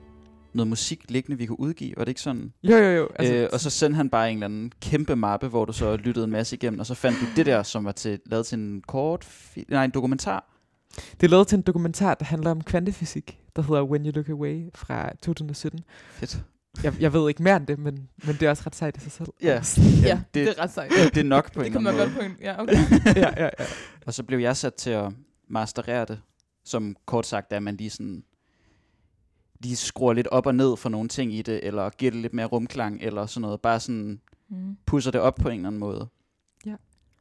[0.53, 1.95] noget musik liggende, vi kunne udgive.
[1.97, 2.53] Var det ikke sådan?
[2.63, 3.09] Jo, jo, jo.
[3.19, 5.97] Altså, øh, og så sendte han bare en eller anden kæmpe mappe, hvor du så
[5.97, 8.59] lyttede en masse igennem, og så fandt du det der, som var til, lavet til
[8.59, 10.47] en kort, fi- nej, en dokumentar.
[11.21, 14.29] Det er lavet til en dokumentar, der handler om kvantefysik, der hedder When You Look
[14.29, 15.81] Away fra 2017.
[16.11, 16.43] Fedt.
[16.85, 19.01] Jeg, jeg ved ikke mere end det, men, men det er også ret sejt i
[19.01, 19.29] sig selv.
[19.43, 19.49] Ja.
[19.49, 20.91] Ja, det- det, det er ret sejt.
[21.15, 22.37] Det er nok på Det en kan man anden godt på en...
[22.43, 22.75] Ja, okay.
[23.23, 23.65] ja, ja, ja.
[24.07, 25.13] Og så blev jeg sat til at
[25.51, 26.21] masterere det,
[26.65, 28.25] som kort sagt er, at man lige sådan
[29.61, 32.35] lige skruer lidt op og ned for nogle ting i det, eller giver det lidt
[32.35, 33.61] mere rumklang, eller sådan noget.
[33.61, 34.21] Bare sådan
[34.53, 34.77] Mm.
[34.87, 36.09] pusser det op på en eller anden måde.
[36.67, 36.77] Ja.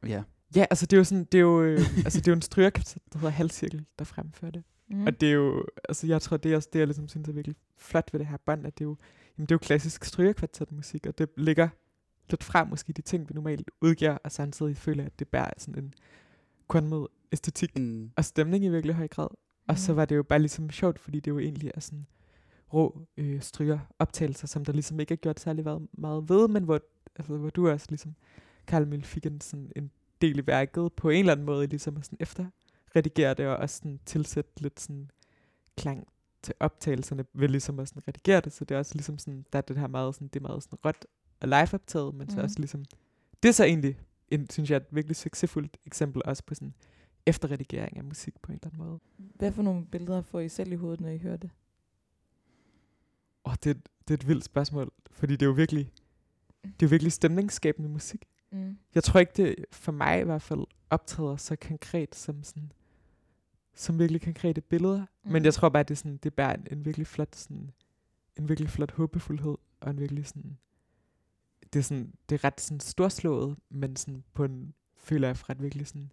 [0.06, 0.22] Ja.
[0.56, 2.42] Ja, altså det er jo sådan, det er jo, øh, altså det er jo en
[2.42, 4.62] strygerkvartet, der hedder Halvcirkel, der fremfører det.
[4.90, 5.06] Mm.
[5.06, 7.32] Og det er jo, altså jeg tror, det er også det, jeg ligesom synes er
[7.32, 8.96] virkelig flot ved det her bånd, at det er jo,
[9.38, 11.68] jamen det er jo klassisk strygerkvartetmusik, og det ligger
[12.30, 15.50] lidt fra måske de ting, vi normalt udgiver, og samtidig føler jeg, at det bærer
[15.58, 15.94] sådan en
[16.68, 18.10] kunmød æstetik Mm.
[18.16, 19.28] og stemning i virkelig høj grad.
[19.68, 19.96] Og så Mhm.
[19.96, 22.06] var det jo bare ligesom sjovt, fordi det jo egentlig er sådan
[22.72, 26.64] rå øh, stryger optagelser, som der ligesom ikke er gjort særlig meget, meget ved, men
[26.64, 26.80] hvor,
[27.16, 28.14] altså, hvor du også ligesom,
[28.66, 29.90] Karl Emil fik en, sådan, en
[30.20, 32.46] del i værket på en eller anden måde, ligesom at sådan efter
[32.96, 35.10] redigere det, og også sådan tilsætte lidt sådan
[35.76, 36.06] klang
[36.42, 39.58] til optagelserne, ved ligesom at sådan redigere det, så det er også ligesom sådan, der
[39.58, 41.06] er det her meget sådan, det er meget sådan råt
[41.40, 42.44] og live optaget, men så Mhm.
[42.44, 42.84] også ligesom,
[43.42, 46.74] det er så egentlig, en, synes jeg, et virkelig succesfuldt eksempel også på sådan
[47.26, 49.00] efterredigering af musik på en eller anden måde.
[49.34, 51.50] Hvad for nogle billeder får I selv i hovedet, når I hører det?
[53.44, 55.92] Åh, det, er- det er et vildt spørgsmål, fordi det er jo virkelig,
[56.64, 58.24] det er jo virkelig stemningsskabende musik.
[58.52, 58.78] Mm.
[58.94, 62.72] Jeg tror ikke, det for mig i hvert fald optræder så konkret som sådan,
[63.74, 65.06] som virkelig konkrete billeder.
[65.24, 65.32] Mm.
[65.32, 67.70] Men jeg tror bare, at det, er sådan, det bærer en, en virkelig flot sådan,
[68.36, 70.58] en virkelig flot håbefuldhed, og en virkelig sådan,
[71.72, 75.52] det er sådan, det er ret sådan storslået, men sådan på en, føler jeg, fra
[75.52, 76.10] et virkelig sådan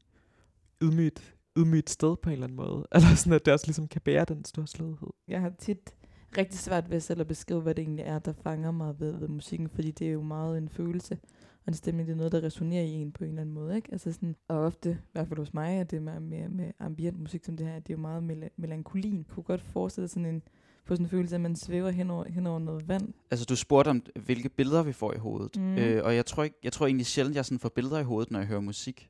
[0.83, 2.87] ydmygt, ydmygt sted på en eller anden måde.
[2.95, 5.09] Eller sådan, at det også ligesom kan bære den storslåethed.
[5.27, 5.95] Jeg har tit
[6.37, 9.27] rigtig svært ved selv at beskrive, hvad det egentlig er, der fanger mig ved, ved
[9.27, 11.17] musikken, fordi det er jo meget en følelse,
[11.65, 13.75] og en stemning, det er noget, der resonerer i en på en eller anden måde.
[13.75, 13.89] Ikke?
[13.91, 17.19] Altså sådan, og ofte, i hvert fald hos mig, er det med, med, med ambient
[17.19, 19.17] musik som det her, det er jo meget mel- melankolin.
[19.17, 20.41] Jeg kunne godt forestille sådan en,
[20.85, 23.13] på sådan en følelse, at man svæver hen over, hen over noget vand.
[23.31, 25.57] Altså, du spurgte om, hvilke billeder vi får i hovedet.
[25.57, 25.75] Mm.
[25.77, 28.31] Øh, og jeg tror, ikke, jeg tror egentlig sjældent, jeg sådan får billeder i hovedet,
[28.31, 29.09] når jeg hører musik.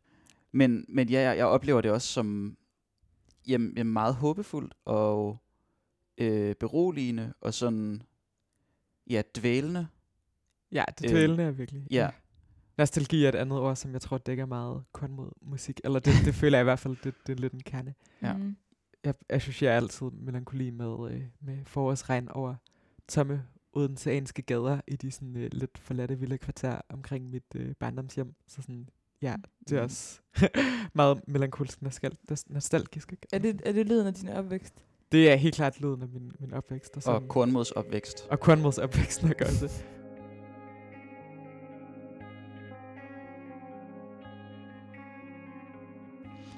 [0.51, 2.57] Men, men ja, jeg, jeg oplever det også som
[3.47, 5.37] jamen, jamen meget håbefuldt og
[6.17, 8.01] øh, beroligende og sådan,
[9.09, 9.87] ja, dvælende.
[10.71, 11.87] Ja, det Øh, dvælende er virkelig.
[11.91, 12.09] ja.
[12.77, 15.81] Nostalgi er et andet ord, som jeg tror dækker meget kun mod musik.
[15.83, 17.93] Eller det, det føler jeg i hvert fald, det, det er lidt en kerne.
[18.21, 18.33] Ja.
[18.37, 18.57] Mm.
[19.03, 22.55] Jeg associerer altid melankoli med, øh, med forårsregn over
[23.07, 28.35] tomme odenseanske gader i de sådan, øh, lidt forladte vilde kvarter omkring mit øh, barndomshjem.
[28.47, 28.89] Så sådan,
[29.21, 29.35] ja,
[29.69, 29.83] det er Mm.
[29.85, 30.19] også
[30.95, 33.11] meget melankolsk nostal- nostalgisk.
[33.11, 33.27] Ikke?
[33.33, 34.73] Er, det, er det lyden af din opvækst?
[35.11, 37.07] det er helt klart lyden af min, min opvækst.
[37.07, 38.27] Og, Og Kornmods opvækst.
[38.31, 39.83] og Kornmods opvækst nok også.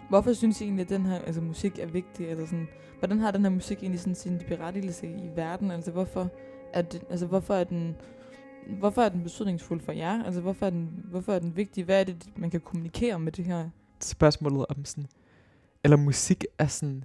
[0.10, 2.28] Hvorfor synes I egentlig, at den her altså, musik er vigtig?
[2.30, 2.68] Eller sådan,
[3.00, 5.72] hvordan har den her musik egentlig sådan sin berettigelse i verden?
[5.72, 6.30] Altså, hvorfor
[6.74, 7.96] er, den, altså, hvorfor er den...
[8.68, 10.24] Hvorfor er den betydningsfuld for jer?
[10.24, 11.84] Altså, hvorfor er, den, hvorfor er den vigtig?
[11.84, 13.70] Hvad er det, man kan kommunikere med det her?
[14.04, 15.08] spørgsmålet om sådan,
[15.84, 17.04] eller musik er sådan,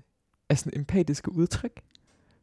[0.48, 1.80] er sådan empatiske udtryk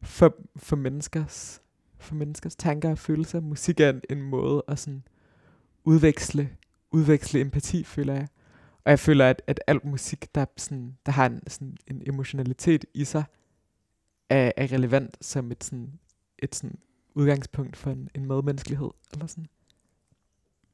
[0.02, 1.62] for, for menneskers
[1.98, 3.40] for menneskers tanker og følelser.
[3.40, 5.04] Musik er en, en måde at sådan
[5.84, 6.50] udveksle,
[6.92, 8.28] udveksle empati, føler jeg.
[8.86, 12.86] Og jeg føler, at, at al musik, der, sådan, der har en, sådan, en emotionalitet
[12.94, 13.24] i sig,
[14.30, 16.00] er, er relevant som et, sådan,
[16.40, 16.80] et sådan
[17.16, 18.90] udgangspunkt for en, en medmenneskelighed.
[19.14, 19.48] Eller sådan.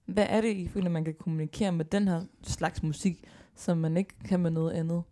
[0.05, 3.23] Hvad er det, I føler, man kan kommunikere med den her slags musik,
[3.55, 5.03] som man ikke kan med noget andet?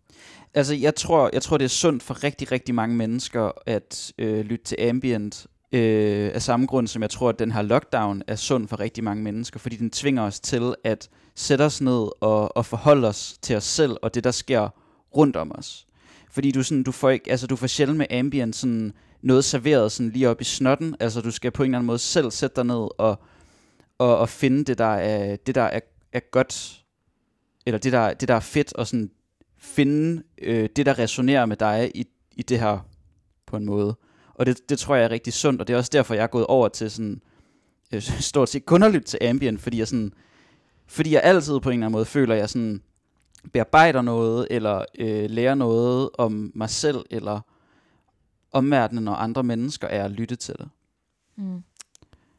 [0.54, 4.46] Altså, jeg tror, jeg tror, det er sundt for rigtig, rigtig mange mennesker at øh,
[4.46, 5.48] lytte til ambient.
[5.72, 9.04] Øh, af samme grund, som jeg tror, at den her lockdown er sund for rigtig
[9.04, 13.38] mange mennesker, fordi den tvinger os til at sætte os ned og, og forholde os
[13.42, 14.70] til os selv og det, der sker
[15.16, 15.86] rundt om os.
[16.30, 18.94] Fordi du, sådan, du, får ikke, altså, du får sjældent med ambient sådan
[19.26, 20.96] noget serveret sådan lige op i snotten.
[21.00, 23.20] Altså, du skal på en eller anden måde selv sætte dig ned og,
[23.98, 25.80] og, og finde det, der er, det, der er,
[26.14, 26.84] er godt,
[27.66, 29.10] eller det, der, det, der er fedt, og sådan
[29.58, 32.80] finde øh, det, der resonerer med dig i, i det her
[33.46, 33.96] på en måde.
[34.34, 36.28] Og det, det tror jeg er rigtig sundt, og det er også derfor, jeg er
[36.28, 37.22] gået over til sådan,
[37.94, 40.14] øh, stort set kun at lytte til ambient, fordi jeg sådan,
[40.88, 42.82] fordi jeg altid på en eller anden måde føler, at jeg sådan
[43.54, 47.40] bearbejder noget, eller øh, lærer noget om mig selv, eller
[48.56, 50.70] omverdenen og andre mennesker, er at lytte til det.
[51.36, 51.64] Mm.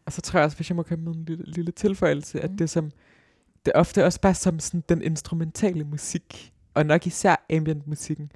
[0.07, 2.51] Og så tror jeg også, hvis jeg må komme med en lille, lille tilføjelse, at
[2.51, 2.57] Mm.
[2.57, 2.91] det som
[3.67, 8.33] det er ofte også bare som sådan den instrumentale musik, og nok især ambient musikken,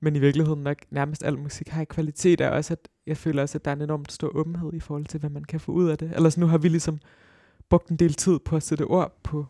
[0.00, 3.42] men i virkeligheden nok nærmest al musik har i kvalitet, er også, at jeg føler
[3.42, 5.72] også, at der er en enormt stor åbenhed i forhold til, hvad man kan få
[5.72, 6.12] ud af det.
[6.16, 6.98] Ellers nu har vi ligesom
[7.68, 9.46] brugt en del tid på at sætte ord på,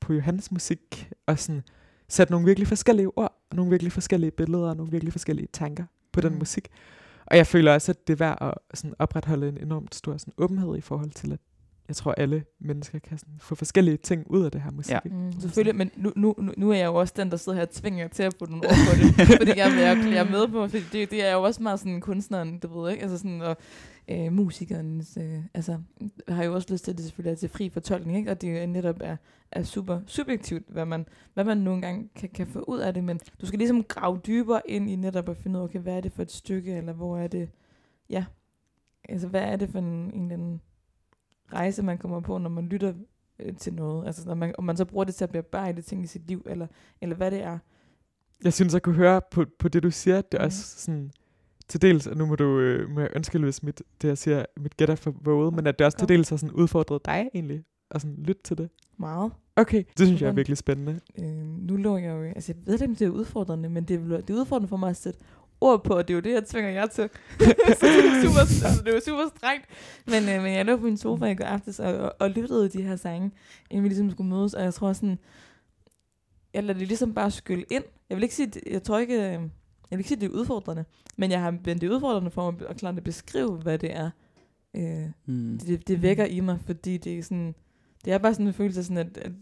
[0.00, 1.62] på Johannes musik, og sådan
[2.08, 5.84] sat nogle virkelig forskellige ord, og nogle virkelig forskellige billeder, og nogle virkelig forskellige tanker
[6.12, 6.38] på den Mm.
[6.38, 6.68] musik.
[7.30, 10.34] Og jeg føler også, at det er værd at sådan opretholde en enormt stor sådan,
[10.38, 11.38] åbenhed i forhold til, at
[11.88, 14.92] jeg tror, alle mennesker kan sådan, få forskellige ting ud af det her musik.
[14.92, 14.98] Ja.
[15.04, 17.70] Mm, selvfølgelig, men nu, nu, nu- er jeg jo også den, der sidder her og
[17.72, 20.68] tvinger til at putte nogle ord på det, fordi jeg, jeg, jeg er med på,
[20.68, 23.56] fordi det, det er jo også meget sådan kunstneren, du ved ikke, altså sådan, og
[24.10, 25.78] øh, musikernes, øh, altså,
[26.28, 28.30] har jo også lyst til, at det selvfølgelig er til fri fortolkning, ikke?
[28.30, 29.16] og det jo netop er,
[29.52, 33.04] er super subjektivt, hvad man, hvad man nogle gange kan, kan få ud af det,
[33.04, 35.96] men du skal ligesom grave dybere ind i netop at finde ud af, okay, hvad
[35.96, 37.50] er det for et stykke, eller hvor er det,
[38.10, 38.24] ja,
[39.08, 40.60] altså hvad er det for en, en eller anden
[41.52, 42.92] rejse, man kommer på, når man lytter
[43.38, 46.04] øh, til noget, altså når man, om man så bruger det til at bearbejde ting
[46.04, 46.66] i sit liv, eller,
[47.00, 47.58] eller hvad det er.
[48.44, 50.46] Jeg synes, at kunne høre på, på det, du siger, det er Mhm.
[50.46, 51.10] også sådan,
[51.70, 54.44] til dels, og nu må du øh, må jeg undskylde, hvis mit, det jeg siger,
[54.56, 57.28] mit gæt er for våget, men at det også til dels har sådan udfordret dig
[57.34, 58.70] egentlig, og sådan lytte til det.
[58.98, 59.32] Meget.
[59.56, 61.00] Okay, det synes jeg er virkelig spændende.
[61.18, 61.26] Øh,
[61.68, 64.20] nu lå jeg jo, altså jeg ved ikke, om det er udfordrende, men det er,
[64.20, 65.20] det er udfordrende for mig at sætte
[65.60, 67.08] ord på, og det er jo det, jeg tvinger jer til.
[67.80, 69.66] så det er super, altså, det er jo super strengt.
[70.06, 72.68] Men, øh, men jeg lå på min sofa i går aftes og, og, og lyttede
[72.68, 73.30] de her sange,
[73.70, 75.18] inden vi ligesom skulle mødes, og jeg tror sådan,
[76.54, 77.84] jeg lader det ligesom bare skylle ind.
[78.08, 79.40] Jeg vil ikke sige, jeg tror ikke, øh,
[79.90, 80.84] jeg vil ikke sige, det er udfordrende,
[81.16, 83.96] men jeg har men det er udfordrende for mig at klart at beskrive, hvad det
[83.96, 84.10] er.
[84.76, 85.58] Øh, Mm.
[85.66, 87.54] det, det vækker i mig, fordi det er sådan,
[88.04, 89.32] det er bare sådan en følelse af sådan, at, at,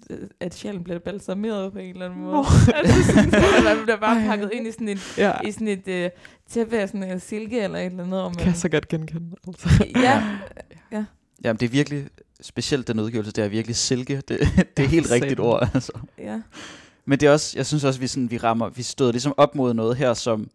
[0.41, 2.33] at sjælen bliver balsameret på en eller anden måde.
[2.33, 2.45] Nå.
[2.75, 4.27] altså sådan, at man bliver bare Ej.
[4.27, 6.11] pakket ind i sådan en, Ja, i sådan et uh,
[6.49, 8.23] tæppe af sådan en silke eller et eller andet.
[8.23, 9.37] Og kan jeg så godt genkende.
[9.47, 9.69] Altså.
[10.07, 11.05] ja,
[11.45, 12.07] Jamen, det er virkelig
[12.41, 14.17] specielt den udgivelse, det er virkelig silke.
[14.29, 14.41] Det,
[14.77, 15.93] det er helt rigtigt ord, altså.
[16.19, 16.41] ja.
[17.09, 19.55] Men det er også, jeg synes også, vi, sådan, vi rammer, vi støder ligesom op
[19.55, 20.51] mod noget her, som,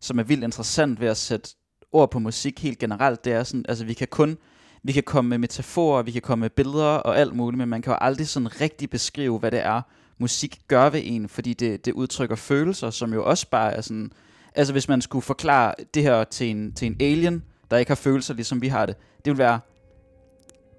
[0.00, 1.50] som er vildt interessant ved at sætte
[1.92, 3.24] ord på musik helt generelt.
[3.24, 4.38] Det er sådan, altså vi kan kun,
[4.82, 7.82] vi kan komme med metaforer, vi kan komme med billeder og alt muligt, men man
[7.82, 9.82] kan jo aldrig sådan rigtig beskrive, hvad det er,
[10.18, 14.12] musik gør ved en, fordi det, det udtrykker følelser, som jo også bare er sådan,
[14.54, 17.96] altså hvis man skulle forklare det her til en, til en alien, der ikke har
[17.96, 19.60] følelser, ligesom vi har det, det vil være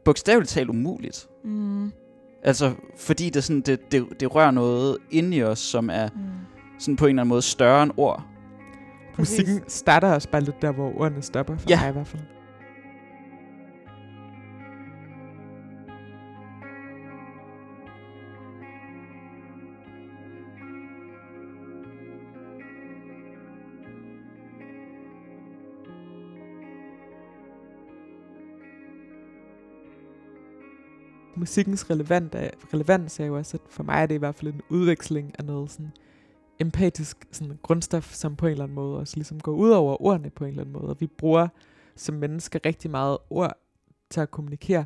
[0.05, 1.27] bogstaveligt talt umuligt.
[1.43, 1.91] Mm,
[2.43, 6.21] Altså, fordi det, sådan, det, det, det rører noget inde i os, som er mm.
[6.80, 8.23] sådan på en eller anden måde større end ord.
[9.15, 9.39] Præcis.
[9.39, 11.80] Musikken starter også bare lidt der, hvor ordene stopper, for Ja.
[11.82, 12.21] mig i hvert fald.
[31.39, 34.54] Musikkens relevant er, relevans er jo også, at for mig er det i hvert fald
[34.54, 35.91] en udveksling af noget sådan
[36.60, 40.30] empatisk sådan grundstof, som på en eller anden måde også ligesom går ud over ordene
[40.30, 40.89] på en eller anden måde.
[40.89, 41.47] Og vi bruger
[41.95, 43.58] som mennesker rigtig meget ord
[44.10, 44.86] til at kommunikere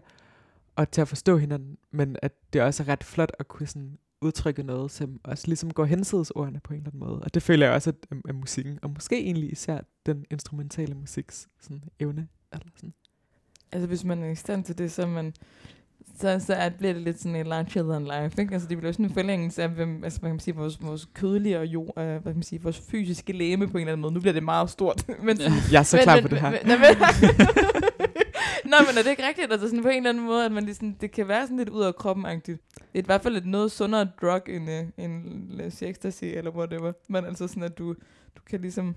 [0.76, 3.98] og til at forstå hinanden, men at det også er ret flot at kunne sådan
[4.22, 7.20] udtrykke noget, som også ligesom går hensides ordene på en eller anden måde.
[7.20, 10.96] Og det føler jeg også, at, øhm, at musikken, og måske egentlig især den instrumentale
[10.96, 12.94] musiks sådan evne, eller sådan.
[13.72, 15.34] Altså hvis man er i stand til det, så er man
[16.20, 18.54] så, så er, bliver det lidt sådan en larger than life, ikke?
[18.54, 21.08] Altså det bliver sådan en forlængelse af, hvem, altså, hvad kan man sige, vores, vores
[21.14, 24.02] kødelige og jo, øh, hvad kan man sige, vores fysiske læme på en eller anden
[24.02, 24.14] måde.
[24.14, 26.42] Nu bliver det meget stort, men sådan, Jeg er så men, klar men, på det
[26.42, 26.52] her.
[26.52, 26.80] Men, men,
[28.72, 29.52] Nå, men er det ikke rigtigt?
[29.52, 31.70] Altså sådan på en eller anden måde, at man ligesom, det kan være sådan lidt
[31.70, 32.62] ud af kroppen-agtigt.
[32.76, 36.52] Det er i hvert fald et noget sundere drug end, uh, end sige, ecstasy eller
[36.52, 36.92] whatever.
[37.10, 37.94] Men altså sådan, at du,
[38.38, 38.96] du kan ligesom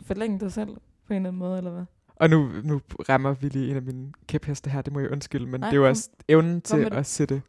[0.00, 0.68] forlænge dig selv
[1.06, 1.84] på en eller anden måde, eller hvad?
[2.16, 5.46] Og nu, nu rammer vi lige en af mine kæpheste her, det må jeg undskylde,
[5.46, 7.42] men Nej, det er jo også evnen til at sætte,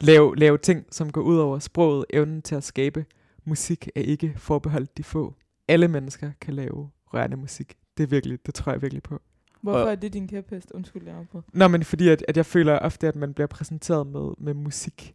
[0.00, 3.04] lave, lave ting, som går ud over sproget, evnen til at skabe
[3.44, 5.34] musik er ikke forbeholdt de få.
[5.68, 7.74] Alle mennesker kan lave rørende musik.
[7.96, 9.20] Det er virkelig, det tror jeg virkelig på.
[9.62, 10.70] Hvorfor Og- er det din kæphest?
[10.70, 11.42] Undskyld, jeg afbrød.
[11.52, 15.14] Nå, men fordi at, at jeg føler ofte, at man bliver præsenteret med, med musik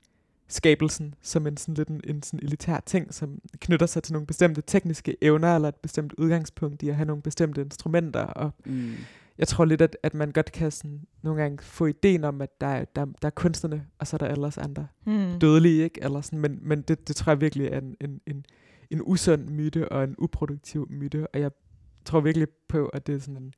[0.49, 4.27] skabelsen som en sådan lidt en, en sådan elitær ting, som knytter sig til nogle
[4.27, 8.91] bestemte tekniske evner, eller et bestemt udgangspunkt i at have nogle bestemte instrumenter, og Mm.
[9.38, 12.62] jeg tror lidt, at, at man godt kan sådan, nogle gange få ideen om, at
[12.62, 15.39] der er, der, der er kunstnerne, og så er der ellers andre Hmm.
[15.39, 16.03] dødelige, ikke?
[16.03, 18.45] Eller sådan, men men det, det tror jeg virkelig er en, en, en,
[18.89, 21.51] en usund myte og en uproduktiv myte, og jeg
[22.05, 23.53] tror virkelig på, at det er sådan en,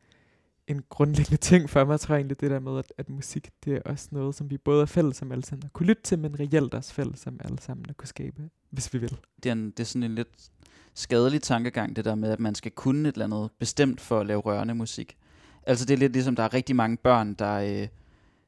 [0.72, 3.74] en grundlæggende ting for mig, tror jeg egentlig, det der med, at, at musik, det
[3.74, 6.20] er også noget, som vi både er fælles om alle sammen at kunne lytte til,
[6.20, 9.18] men reelt også fælles om alle sammen at kunne skabe, hvis vi vil.
[9.44, 10.52] Det, er en, det er sådan en lidt
[10.94, 14.26] skadelig tankegang, det der med, at man skal kunne et eller andet bestemt for at
[14.26, 15.18] lave rørende musik.
[15.64, 17.88] Altså det er lidt ligesom, der er rigtig mange børn, der, øh,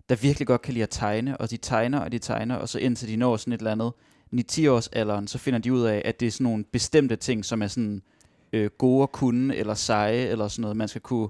[0.10, 2.80] der virkelig godt kan lide at tegne, og de tegner, og de tegner, og så
[2.80, 3.94] indtil de når sådan et eller andet
[4.36, 7.46] 9-10 års alderen, så finder de ud af, at det er sådan nogle bestemte ting,
[7.46, 8.02] som er sådan
[8.54, 10.78] øh, gode at kunne, eller seje, eller sådan noget.
[10.78, 11.30] Man skal kunne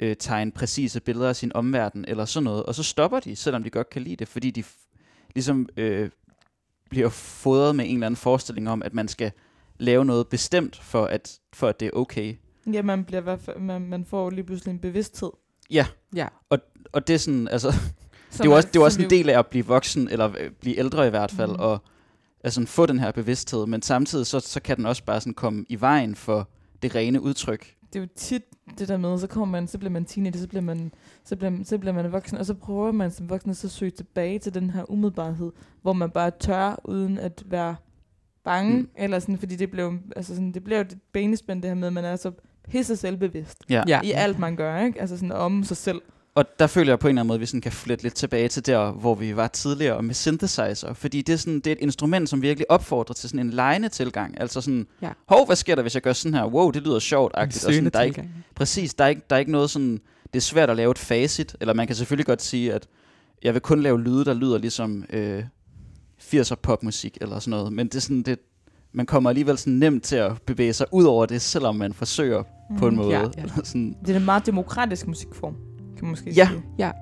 [0.00, 2.62] øh, tegne præcise billeder af sin omverden, eller sådan noget.
[2.62, 6.10] Og så stopper de, selvom de godt kan lide det, fordi de f- ligesom øh,
[6.90, 9.32] bliver fodret med en eller anden forestilling om, at man skal
[9.78, 12.34] lave noget bestemt, for at, for at det er okay.
[12.72, 15.30] Ja, man, bliver, i hvert fald- man, man får lige pludselig en bevidsthed.
[15.70, 16.28] Ja, Ja.
[16.92, 17.80] og det er sådan, altså, som
[18.30, 20.50] det er jo også, det er også en del af at blive voksen, eller øh,
[20.50, 21.56] blive ældre i hvert fald, mm.
[21.60, 21.78] og
[22.44, 25.64] altså, få den her bevidsthed, men samtidig så, så kan den også bare sådan komme
[25.68, 26.48] i vejen for
[26.82, 27.74] det rene udtryk.
[27.92, 28.42] Det er jo tit
[28.78, 30.92] det der med, så kommer man, så bliver man teenager, så bliver man,
[31.24, 33.90] så bliver, så bliver man voksen, og så prøver man som voksen så at søge
[33.90, 37.76] tilbage til den her umiddelbarhed, hvor man bare tør, uden at være
[38.44, 38.88] bange, Mm.
[38.96, 41.86] eller sådan, fordi det blev, altså sådan, det blev jo et banespænd det her med,
[41.86, 42.32] at man er så
[42.70, 43.58] pisse selvbevidst.
[43.70, 44.00] Ja.
[44.04, 45.00] i alt, man gør, ikke?
[45.00, 46.00] Altså sådan om sig selv.
[46.38, 48.14] Og der føler jeg på en eller anden måde, at vi sådan kan flette lidt
[48.14, 50.92] tilbage til der, hvor vi var tidligere med synthesizer.
[50.92, 53.88] Fordi det er, sådan, det er et instrument, som virkelig opfordrer til sådan en lejende
[53.88, 54.40] tilgang.
[54.40, 55.10] Altså sådan, Ja.
[55.28, 56.44] hov, hvad sker der, hvis jeg gør sådan her?
[56.44, 57.34] Wow, det lyder sjovt.
[57.34, 60.00] Og sådan, der er ikke, præcis, der er, ikke, der er ikke noget sådan,
[60.32, 61.56] det er svært at lave et facit.
[61.60, 62.86] Eller man kan selvfølgelig godt sige, at
[63.42, 65.42] jeg vil kun lave lyde, der lyder ligesom øh,
[66.20, 67.72] 80'er popmusik eller sådan noget.
[67.72, 68.38] Men det er sådan, det,
[68.92, 72.42] man kommer alligevel sådan nemt til at bevæge sig ud over det, selvom man forsøger
[72.78, 73.04] på en Mhm.
[73.04, 73.16] måde.
[73.18, 73.44] Ja, ja.
[73.64, 75.54] Sådan, Det er en meget demokratisk musikform,
[75.98, 76.48] kan man måske Ja.
[76.78, 76.92] sige.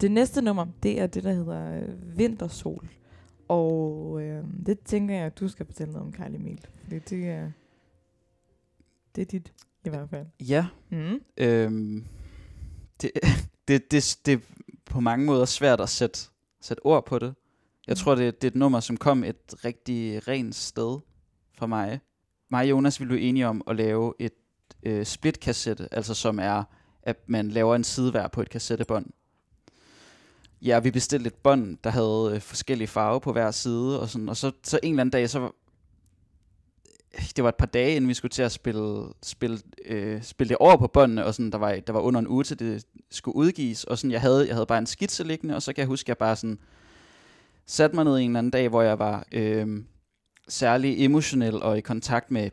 [0.00, 2.88] Det næste nummer, det er det, der hedder øh, Vintersol.
[3.48, 6.66] Og øh, det tænker jeg, at du skal fortælle noget om, Karl Emil.
[6.82, 7.50] Fordi det er,
[9.16, 9.52] det er dit,
[9.84, 10.26] i hvert fald.
[10.40, 11.20] Ja, Mm.
[11.36, 12.04] øhm,
[13.02, 13.10] det,
[13.68, 14.38] det, det, det er
[14.84, 16.18] på mange måder svært at sætte,
[16.60, 17.34] sætte ord på det.
[17.86, 17.96] Jeg Mm.
[17.96, 20.98] tror, det, det er et nummer, som kom et rigtig rent sted
[21.58, 22.00] fra mig.
[22.50, 24.32] Mig og Jonas ville blive enige om at lave et
[24.82, 26.64] øh, split-kassette, altså som er,
[27.02, 29.06] at man laver en sidevær på et kassettebånd.
[30.62, 34.28] Ja, vi bestilte et bånd, der havde øh, forskellige farver på hver side, og, sådan,
[34.28, 35.50] og så, så en eller anden dag, så
[37.36, 40.56] det var et par dage, inden vi skulle til at spille, spille, øh, spille det
[40.56, 43.36] over på båndene, og sådan, der, var, der var under en uge til det skulle
[43.36, 45.88] udgives, og sådan, jeg havde, jeg havde bare en skitse liggende, og så kan jeg
[45.88, 46.58] huske, at jeg bare sådan,
[47.66, 49.82] satte mig ned en eller anden dag, hvor jeg var øh,
[50.48, 52.50] særlig emotionel og i kontakt med,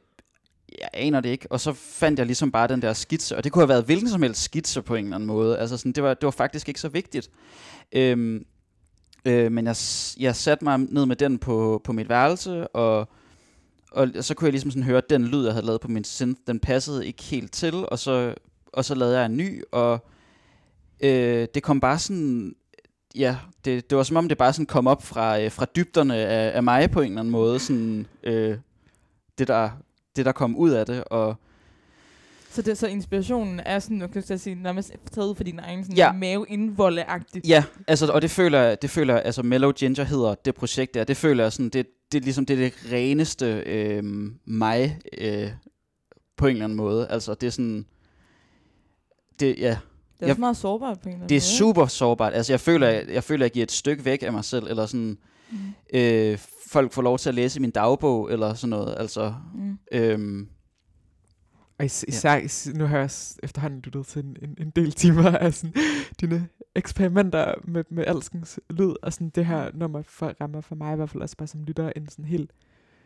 [0.80, 3.52] jeg aner det ikke, og så fandt jeg ligesom bare den der skitse, og det
[3.52, 6.04] kunne have været hvilken som helst skitse på en eller anden måde, altså sådan, det
[6.04, 7.30] var, det var faktisk ikke så vigtigt.
[7.94, 8.46] Øhm,
[9.26, 9.76] øh, men jeg,
[10.20, 13.08] jeg satte mig ned med den på, på mit værelse, og,
[13.92, 16.04] og så kunne jeg ligesom sådan høre, at den lyd, jeg havde lavet på min
[16.04, 18.36] synth, den passede ikke helt til, og så,
[18.74, 20.06] og så lavede jeg en ny, og
[21.04, 22.56] øh, det kom bare sådan,
[23.16, 26.16] ja, det, det var som om det bare sådan kom op fra, øh, fra dybderne
[26.16, 28.58] af, af mig på en eller anden måde, sådan, øh,
[29.38, 29.70] det, der,
[30.16, 31.36] det der kom ud af det, og
[32.54, 35.60] så, det, så inspirationen er sådan, nu kan jeg sige, nærmest taget ud for din
[35.60, 36.06] egen sådan Ja.
[36.06, 36.12] ja.
[36.12, 37.48] mave indvolde-agtigt.
[37.48, 40.94] Ja, altså, og det føler jeg, det føler jeg, altså Mellow Ginger hedder det projekt
[40.94, 44.04] der, det føler jeg sådan, det, det er ligesom det, er det reneste øh,
[44.46, 45.50] mig øh,
[46.38, 47.08] på en eller anden måde.
[47.08, 47.86] Altså det er sådan,
[49.40, 49.78] det, ja, Det er
[50.22, 51.58] Jeg- også meget sårbart på en eller anden det er måde.
[51.58, 52.34] super sårbart.
[52.34, 54.86] Altså jeg føler, jeg, jeg føler, jeg giver et stykke væk af mig selv, eller
[54.86, 55.18] sådan,
[55.52, 55.58] Mm.
[55.94, 56.38] øh,
[56.68, 58.96] folk får lov til at læse min dagbog, eller sådan noget.
[58.98, 59.78] Altså, Mm.
[59.92, 60.48] øhm,
[61.84, 64.92] Og is- især, is- nu har jeg også efterhånden lyttet til en, en, en del
[64.92, 65.74] timer af sådan,
[66.22, 70.94] dine eksperimenter med, med alskens lyd, og sådan det her nummer for, rammer for mig
[70.94, 72.52] i hvert fald også bare som lytter en sådan helt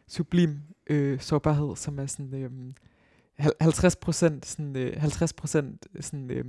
[0.08, 0.60] sublim
[0.90, 2.52] øh, sårbarhed, som er sådan øh,
[3.62, 5.32] 50 procent sådan, øh, 50%
[6.02, 6.46] sådan, øh,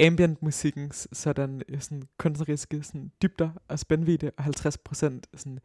[0.00, 5.58] ambient musikkens sådan, øh, sådan kunstneriske sådan, dybder og spændvidde, og 50 procent sådan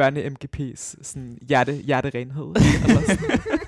[0.00, 2.46] børne-MGP's sådan hjerte, hjerterenhed.
[2.86, 3.60] eller sådan.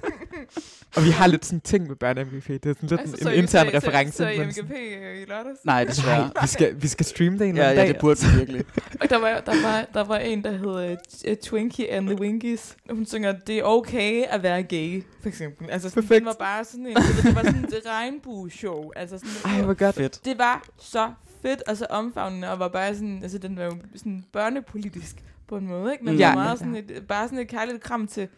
[0.96, 2.52] Og vi har lidt sådan ting med børne-MGP.
[2.52, 4.12] Det er sådan lidt altså, en, en intern reference.
[4.12, 5.58] Så, så, men så sådan- MGP øh, i lørdags.
[5.64, 6.18] nej, desværre.
[6.34, 7.88] Nej, vi skal, vi skal streame det en ja, anden ja, dag.
[7.88, 8.64] det burde vi virkelig.
[9.00, 10.96] Og der var, der var, der var en, der hed
[11.30, 12.76] uh, Twinkie and the Winkies.
[12.90, 15.70] Hun synger, det er okay at være gay, for eksempel.
[15.70, 16.18] Altså, sådan, Perfekt.
[16.20, 18.90] det var bare sådan en, det, var sådan et regnbue-show.
[18.96, 19.94] Altså, sådan, Ej, hvor godt.
[19.94, 20.24] Fedt.
[20.24, 21.10] det var så
[21.42, 25.16] fedt og så omfavnende, og var bare sådan, altså den var jo sådan børnepolitisk
[25.48, 26.04] på en måde, ikke?
[26.04, 26.34] Men ja, Ja.
[26.34, 28.28] var meget sådan et, bare sådan et kærligt kram til,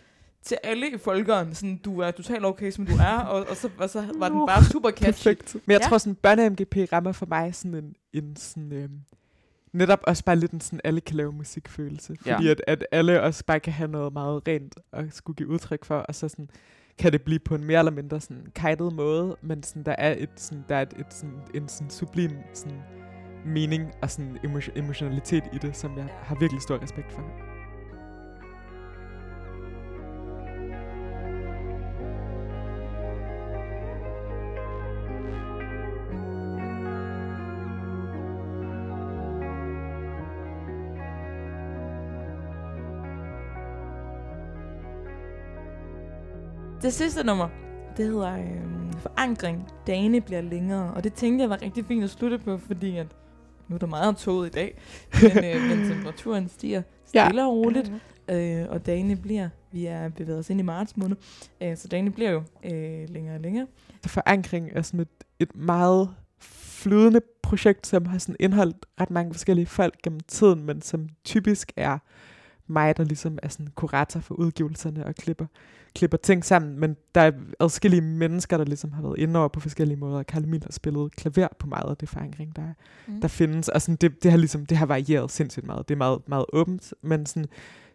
[0.44, 1.54] til alle i folkeren.
[1.54, 4.46] Sådan, du er totalt okay, som du er, og, og, så, og så var den
[4.46, 5.04] bare super catchy.
[5.28, 5.54] Perfekt.
[5.66, 5.88] Men jeg Ja.
[5.88, 9.00] tror sådan, børne-MGP rammer for mig sådan en, en sådan, øhm,
[9.72, 12.16] netop også bare lidt en sådan, alle kan lave musikfølelse.
[12.26, 12.34] Ja.
[12.34, 15.84] Fordi at, at alle også bare kan have noget meget rent og skulle give udtryk
[15.84, 16.48] for, og så sådan,
[16.98, 20.14] kan det blive på en mere eller mindre sådan kajtet måde, men sådan, der er,
[20.18, 22.78] et, sådan, der er et, et, sådan, en sådan sublim sådan,
[23.46, 27.53] mening og sådan emo- emotionalitet i det, som jeg har virkelig stor respekt for.
[46.84, 47.48] Det sidste nummer,
[47.96, 49.64] det hedder øh, Forankring.
[49.86, 53.06] Dagene bliver længere, og det tænkte jeg var rigtig fint at slutte på, fordi at
[53.68, 54.78] nu er der meget toget i dag,
[55.22, 56.82] men, øh, men temperaturen stiger
[57.14, 57.26] Ja.
[57.26, 57.92] stille og roligt,
[58.30, 61.16] øh, og dagene bliver, vi er bevæget os ind i marts måned,
[61.62, 63.66] øh, så dagene bliver jo øh, længere og længere.
[64.06, 65.08] Forankring er sådan et,
[65.40, 66.10] et meget
[66.40, 71.72] flydende projekt, som har sådan indholdt ret mange forskellige folk gennem tiden, men som typisk
[71.76, 71.98] er
[72.66, 75.46] mig, der ligesom er sådan kurator for udgivelserne og klipper,
[75.94, 76.80] klipper ting sammen.
[76.80, 80.22] Men der er adskillige mennesker, der ligesom har været inde over på forskellige måder.
[80.22, 82.72] Karl Emil har spillet klaver på meget af det forankring, der, er
[83.06, 83.20] Mm.
[83.20, 83.68] der findes.
[83.68, 85.88] Og sådan, det, det, har ligesom, det har varieret sindssygt meget.
[85.88, 87.48] Det er meget, meget åbent, men sådan,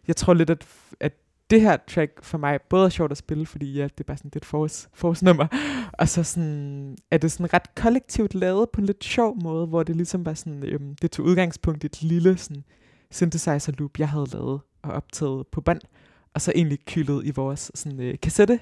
[0.08, 0.66] jeg tror lidt, at,
[1.00, 1.12] at
[1.50, 4.16] det her track for mig både er sjovt at spille, fordi ja, det er bare
[4.16, 5.46] sådan det et forårs, forårsnummer,
[5.92, 9.82] og så sådan, er det sådan ret kollektivt lavet på en lidt sjov måde, hvor
[9.82, 12.64] det ligesom var sådan, øhm, det tog udgangspunkt i et lille sådan,
[13.10, 15.80] synthesizer loop, jeg havde lavet og optaget på bånd,
[16.34, 18.60] og så egentlig kylet i vores sådan, øh, kassette,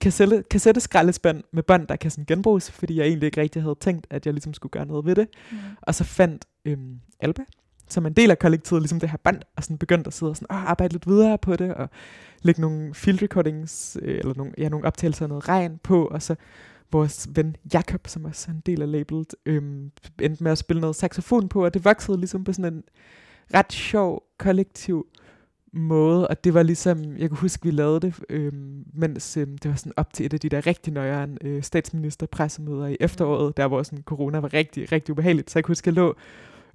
[0.00, 4.06] kassette, kassetteskraldespand med bånd, der kan sådan genbruges, fordi jeg egentlig ikke rigtig havde tænkt,
[4.10, 5.28] at jeg ligesom skulle gøre noget ved det.
[5.50, 5.58] Mm.
[5.82, 7.42] Og så fandt øhm, Alba,
[7.88, 10.36] som en del af kollektivet, ligesom det her band, og sådan begyndte at sidde og
[10.36, 11.90] sådan, Åh, arbejde lidt videre på det, og
[12.42, 16.22] lægge nogle field recordings, øh, eller nogle, ja, nogle optagelser af noget regn på, og
[16.22, 16.34] så
[16.92, 19.90] vores ven Jakob, som også er en del af labelet, øhm,
[20.22, 22.82] endte med at spille noget saxofon på, og det voksede ligesom på sådan en
[23.54, 25.06] ret sjov, kollektiv
[25.72, 29.70] måde, og det var ligesom, jeg kan huske, vi lavede det, øhm, mens øhm, det
[29.70, 33.66] var sådan op til et af de der rigtig nøjere øh, statsministerpressemøder i efteråret, der
[33.66, 36.16] hvor sådan corona var rigtig, rigtig ubehageligt, så jeg kan huske, at jeg lå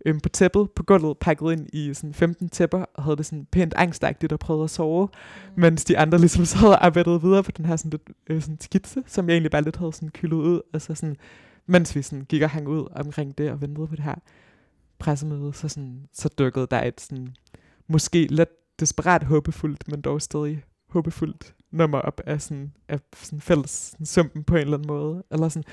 [0.05, 3.47] øhm, på tæppet på gulvet, pakket ind i sådan 15 tæpper, og havde det sådan
[3.51, 5.07] pænt angstagtigt og prøvede at sove,
[5.55, 5.61] mm.
[5.61, 8.57] mens de andre ligesom sad og arbejdede videre på den her sådan, lidt, øh, sådan
[8.61, 11.15] skitse, som jeg egentlig bare lidt havde sådan kyldet ud, altså sådan,
[11.65, 14.15] mens vi sådan gik og hang ud omkring det og ventede på det her
[15.03, 17.35] pressemøde, så, sådan, så dukkede der et sådan,
[17.87, 23.71] måske lidt desperat håbefuldt, men dog stadig håbefuldt nummer op af sådan, af sådan fælles
[23.71, 25.23] sådan sumpen på en eller anden måde.
[25.31, 25.63] Eller sådan,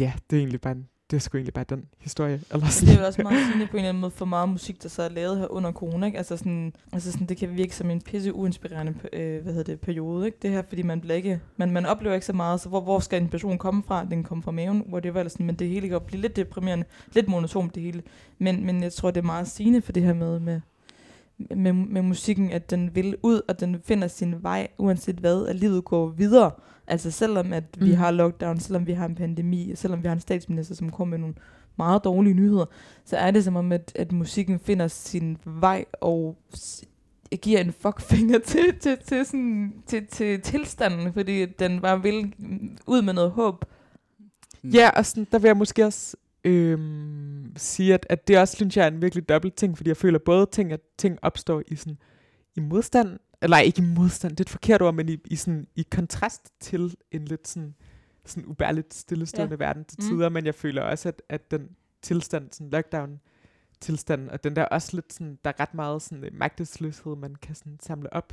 [0.00, 2.40] ja, det er egentlig bare en, det er sgu egentlig bare den historie.
[2.52, 2.88] Eller sådan.
[2.88, 4.88] Det er jo også meget sigende på en eller anden måde for meget musik, der
[4.88, 6.06] så er lavet her under corona.
[6.06, 6.18] Ikke?
[6.18, 9.80] Altså sådan, altså sådan, det kan virke som en pisse uinspirerende øh, hvad hedder det,
[9.80, 10.26] periode.
[10.26, 10.38] Ikke?
[10.42, 13.00] Det her, fordi man bliver ikke, man, man oplever ikke så meget, så hvor, hvor
[13.00, 14.04] skal en person komme fra?
[14.04, 16.84] Den kommer fra maven, hvor det var sådan, men det hele kan blive lidt deprimerende,
[17.12, 18.02] lidt monotont det hele.
[18.38, 20.60] Men, men jeg tror, det er meget sigende for det her med, med,
[21.56, 25.56] med, med musikken, at den vil ud, og den finder sin vej, uanset hvad, at
[25.56, 26.50] livet går videre.
[26.86, 27.96] Altså selvom at vi Mm.
[27.96, 31.10] har lockdown, selvom vi har en pandemi, og selvom vi har en statsminister, som kommer
[31.10, 31.34] med nogle
[31.78, 32.64] meget dårlige nyheder,
[33.04, 36.36] så er det som om, at, at musikken finder sin vej og
[37.42, 42.34] giver en fuckfinger til, til, til, sådan, til, til tilstanden, fordi den bare vil
[42.86, 43.64] ud med noget håb.
[44.64, 48.76] Ja, og sådan, der vil jeg måske også øhm, sige, at, at det også, synes
[48.76, 51.76] jeg, er en virkelig dobbelt ting, fordi jeg føler både ting, at ting opstår i
[51.76, 51.98] sådan
[52.56, 55.66] i modstand, eller ikke i modstand, det er et forkert ord, men i, i, sådan,
[55.76, 57.74] i kontrast til en lidt sådan,
[58.24, 59.64] sådan ubærligt stillestående ja.
[59.64, 60.08] verden til Mm.
[60.08, 61.68] tider, men jeg føler også, at, at den
[62.02, 63.20] tilstand, sådan lockdown
[63.80, 67.34] tilstand, og den der også lidt sådan, der er ret meget sådan øh, magtesløshed, man
[67.34, 68.32] kan sådan samle op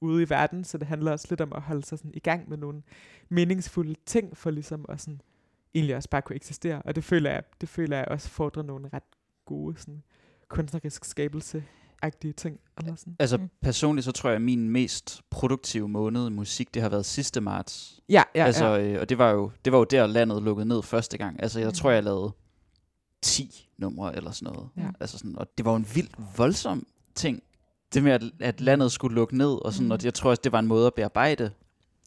[0.00, 2.48] ude i verden, så det handler også lidt om at holde sig sådan i gang
[2.48, 2.82] med nogle
[3.28, 5.20] meningsfulde ting, for ligesom at sådan,
[5.74, 6.82] egentlig også bare kunne eksistere.
[6.82, 9.02] Og det føler jeg, det føler jeg også fordrer nogle ret
[9.46, 10.02] gode sådan,
[10.48, 11.64] kunstnerisk skabelse
[12.02, 12.60] agtige ting.
[12.78, 13.16] Eller sådan.
[13.18, 13.48] Altså Mm.
[13.62, 17.40] personligt, så tror jeg, at min mest produktive måned i musik, det har været sidste
[17.40, 18.00] marts.
[18.08, 18.82] Ja, ja, altså, ja.
[18.92, 21.42] øh, og det var, jo, det var jo der, landet lukkede ned første gang.
[21.42, 21.74] Altså, jeg Mm.
[21.74, 22.32] tror, jeg lavede
[23.22, 24.68] 10 numre eller sådan noget.
[24.76, 24.88] Ja.
[25.00, 27.42] Altså sådan, og det var jo en vildt voldsom ting.
[27.94, 29.90] Det med, at, at landet skulle lukke ned, og sådan, Mm.
[29.90, 31.50] og jeg tror også, det var en måde at bearbejde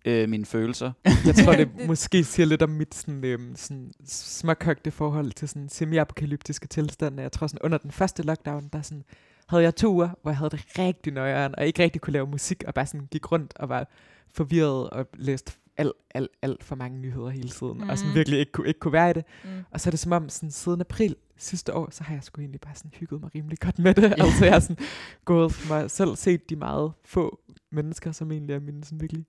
[0.06, 0.92] øh, mine følelser.
[1.26, 5.70] Jeg tror, det måske siger lidt om mit sådan, øhm, sådan småkogte forhold til sådan
[5.70, 7.24] semi-apokalyptiske tilstande.
[7.24, 9.04] Jeg tror sådan, under den første lockdown, der sådan,
[9.48, 12.28] havde jeg to uger, hvor jeg havde det rigtig nøjeren, og ikke rigtig kunne lave
[12.28, 13.88] musik, og bare sådan gik rundt og var
[14.34, 17.90] forvirret og læste alt, alt, alt for mange nyheder hele tiden, mm.
[17.90, 18.16] og sådan Mhm.
[18.16, 19.24] virkelig ikke kunne, ikke kunne være i det.
[19.44, 19.50] Mm.
[19.72, 22.42] Og så er det som om, sådan, siden april sidste år, så har jeg sgu
[22.42, 24.04] egentlig bare sådan hygget mig rimelig godt med det.
[24.18, 24.78] altså jeg har sådan
[25.26, 27.40] gået for mig selv, set de meget få
[27.72, 29.26] mennesker, som egentlig er mine sådan virkelig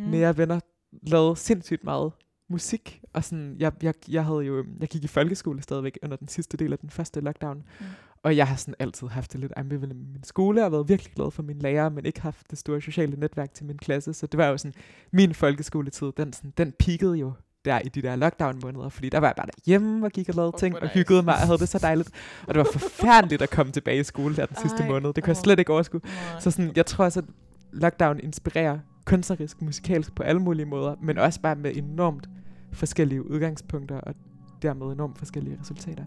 [0.00, 0.10] Mm.
[0.10, 0.60] nære venner,
[1.02, 2.12] lavet sindssygt meget
[2.48, 3.00] musik.
[3.12, 6.56] Og sådan, jeg, jeg, jeg, havde jo, jeg gik i folkeskole stadigvæk under den sidste
[6.56, 7.56] del af den første lockdown.
[7.56, 7.86] Mm.
[8.22, 11.12] Og jeg har sådan altid haft det lidt ambivalent med min skole, og været virkelig
[11.12, 14.14] glad for mine lærere, men ikke haft det store sociale netværk til min klasse.
[14.14, 14.74] Så det var jo sådan,
[15.12, 17.32] min folkeskoletid, den, sådan, den peakede jo
[17.64, 20.56] der i de der lockdown-måneder, fordi der var jeg bare derhjemme og gik og lavede
[20.58, 20.94] ting og nice.
[20.94, 22.10] hyggede mig og havde det så dejligt.
[22.46, 25.12] Og det var forfærdeligt at komme tilbage i skole der den sidste Ej, måned.
[25.12, 26.00] Det kunne jeg slet ikke overskue.
[26.04, 26.40] Nej.
[26.40, 27.26] Så sådan, jeg tror også, at
[27.72, 32.28] lockdown inspirerer kunstnerisk, musikalsk på alle mulige måder, men også bare med enormt
[32.72, 34.14] forskellige udgangspunkter og
[34.62, 36.04] dermed enormt forskellige resultater.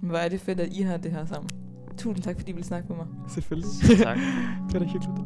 [0.00, 1.50] Men Hvor er det fedt, at I har det her sammen.
[1.96, 3.06] Tusind tak, fordi I ville snakke med mig.
[3.28, 3.70] Selvfølgelig.
[4.06, 4.18] tak.
[4.68, 5.20] det er da hyggeligt.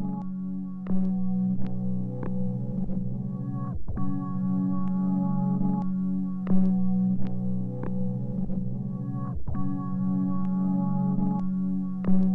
[12.04, 12.31] Thank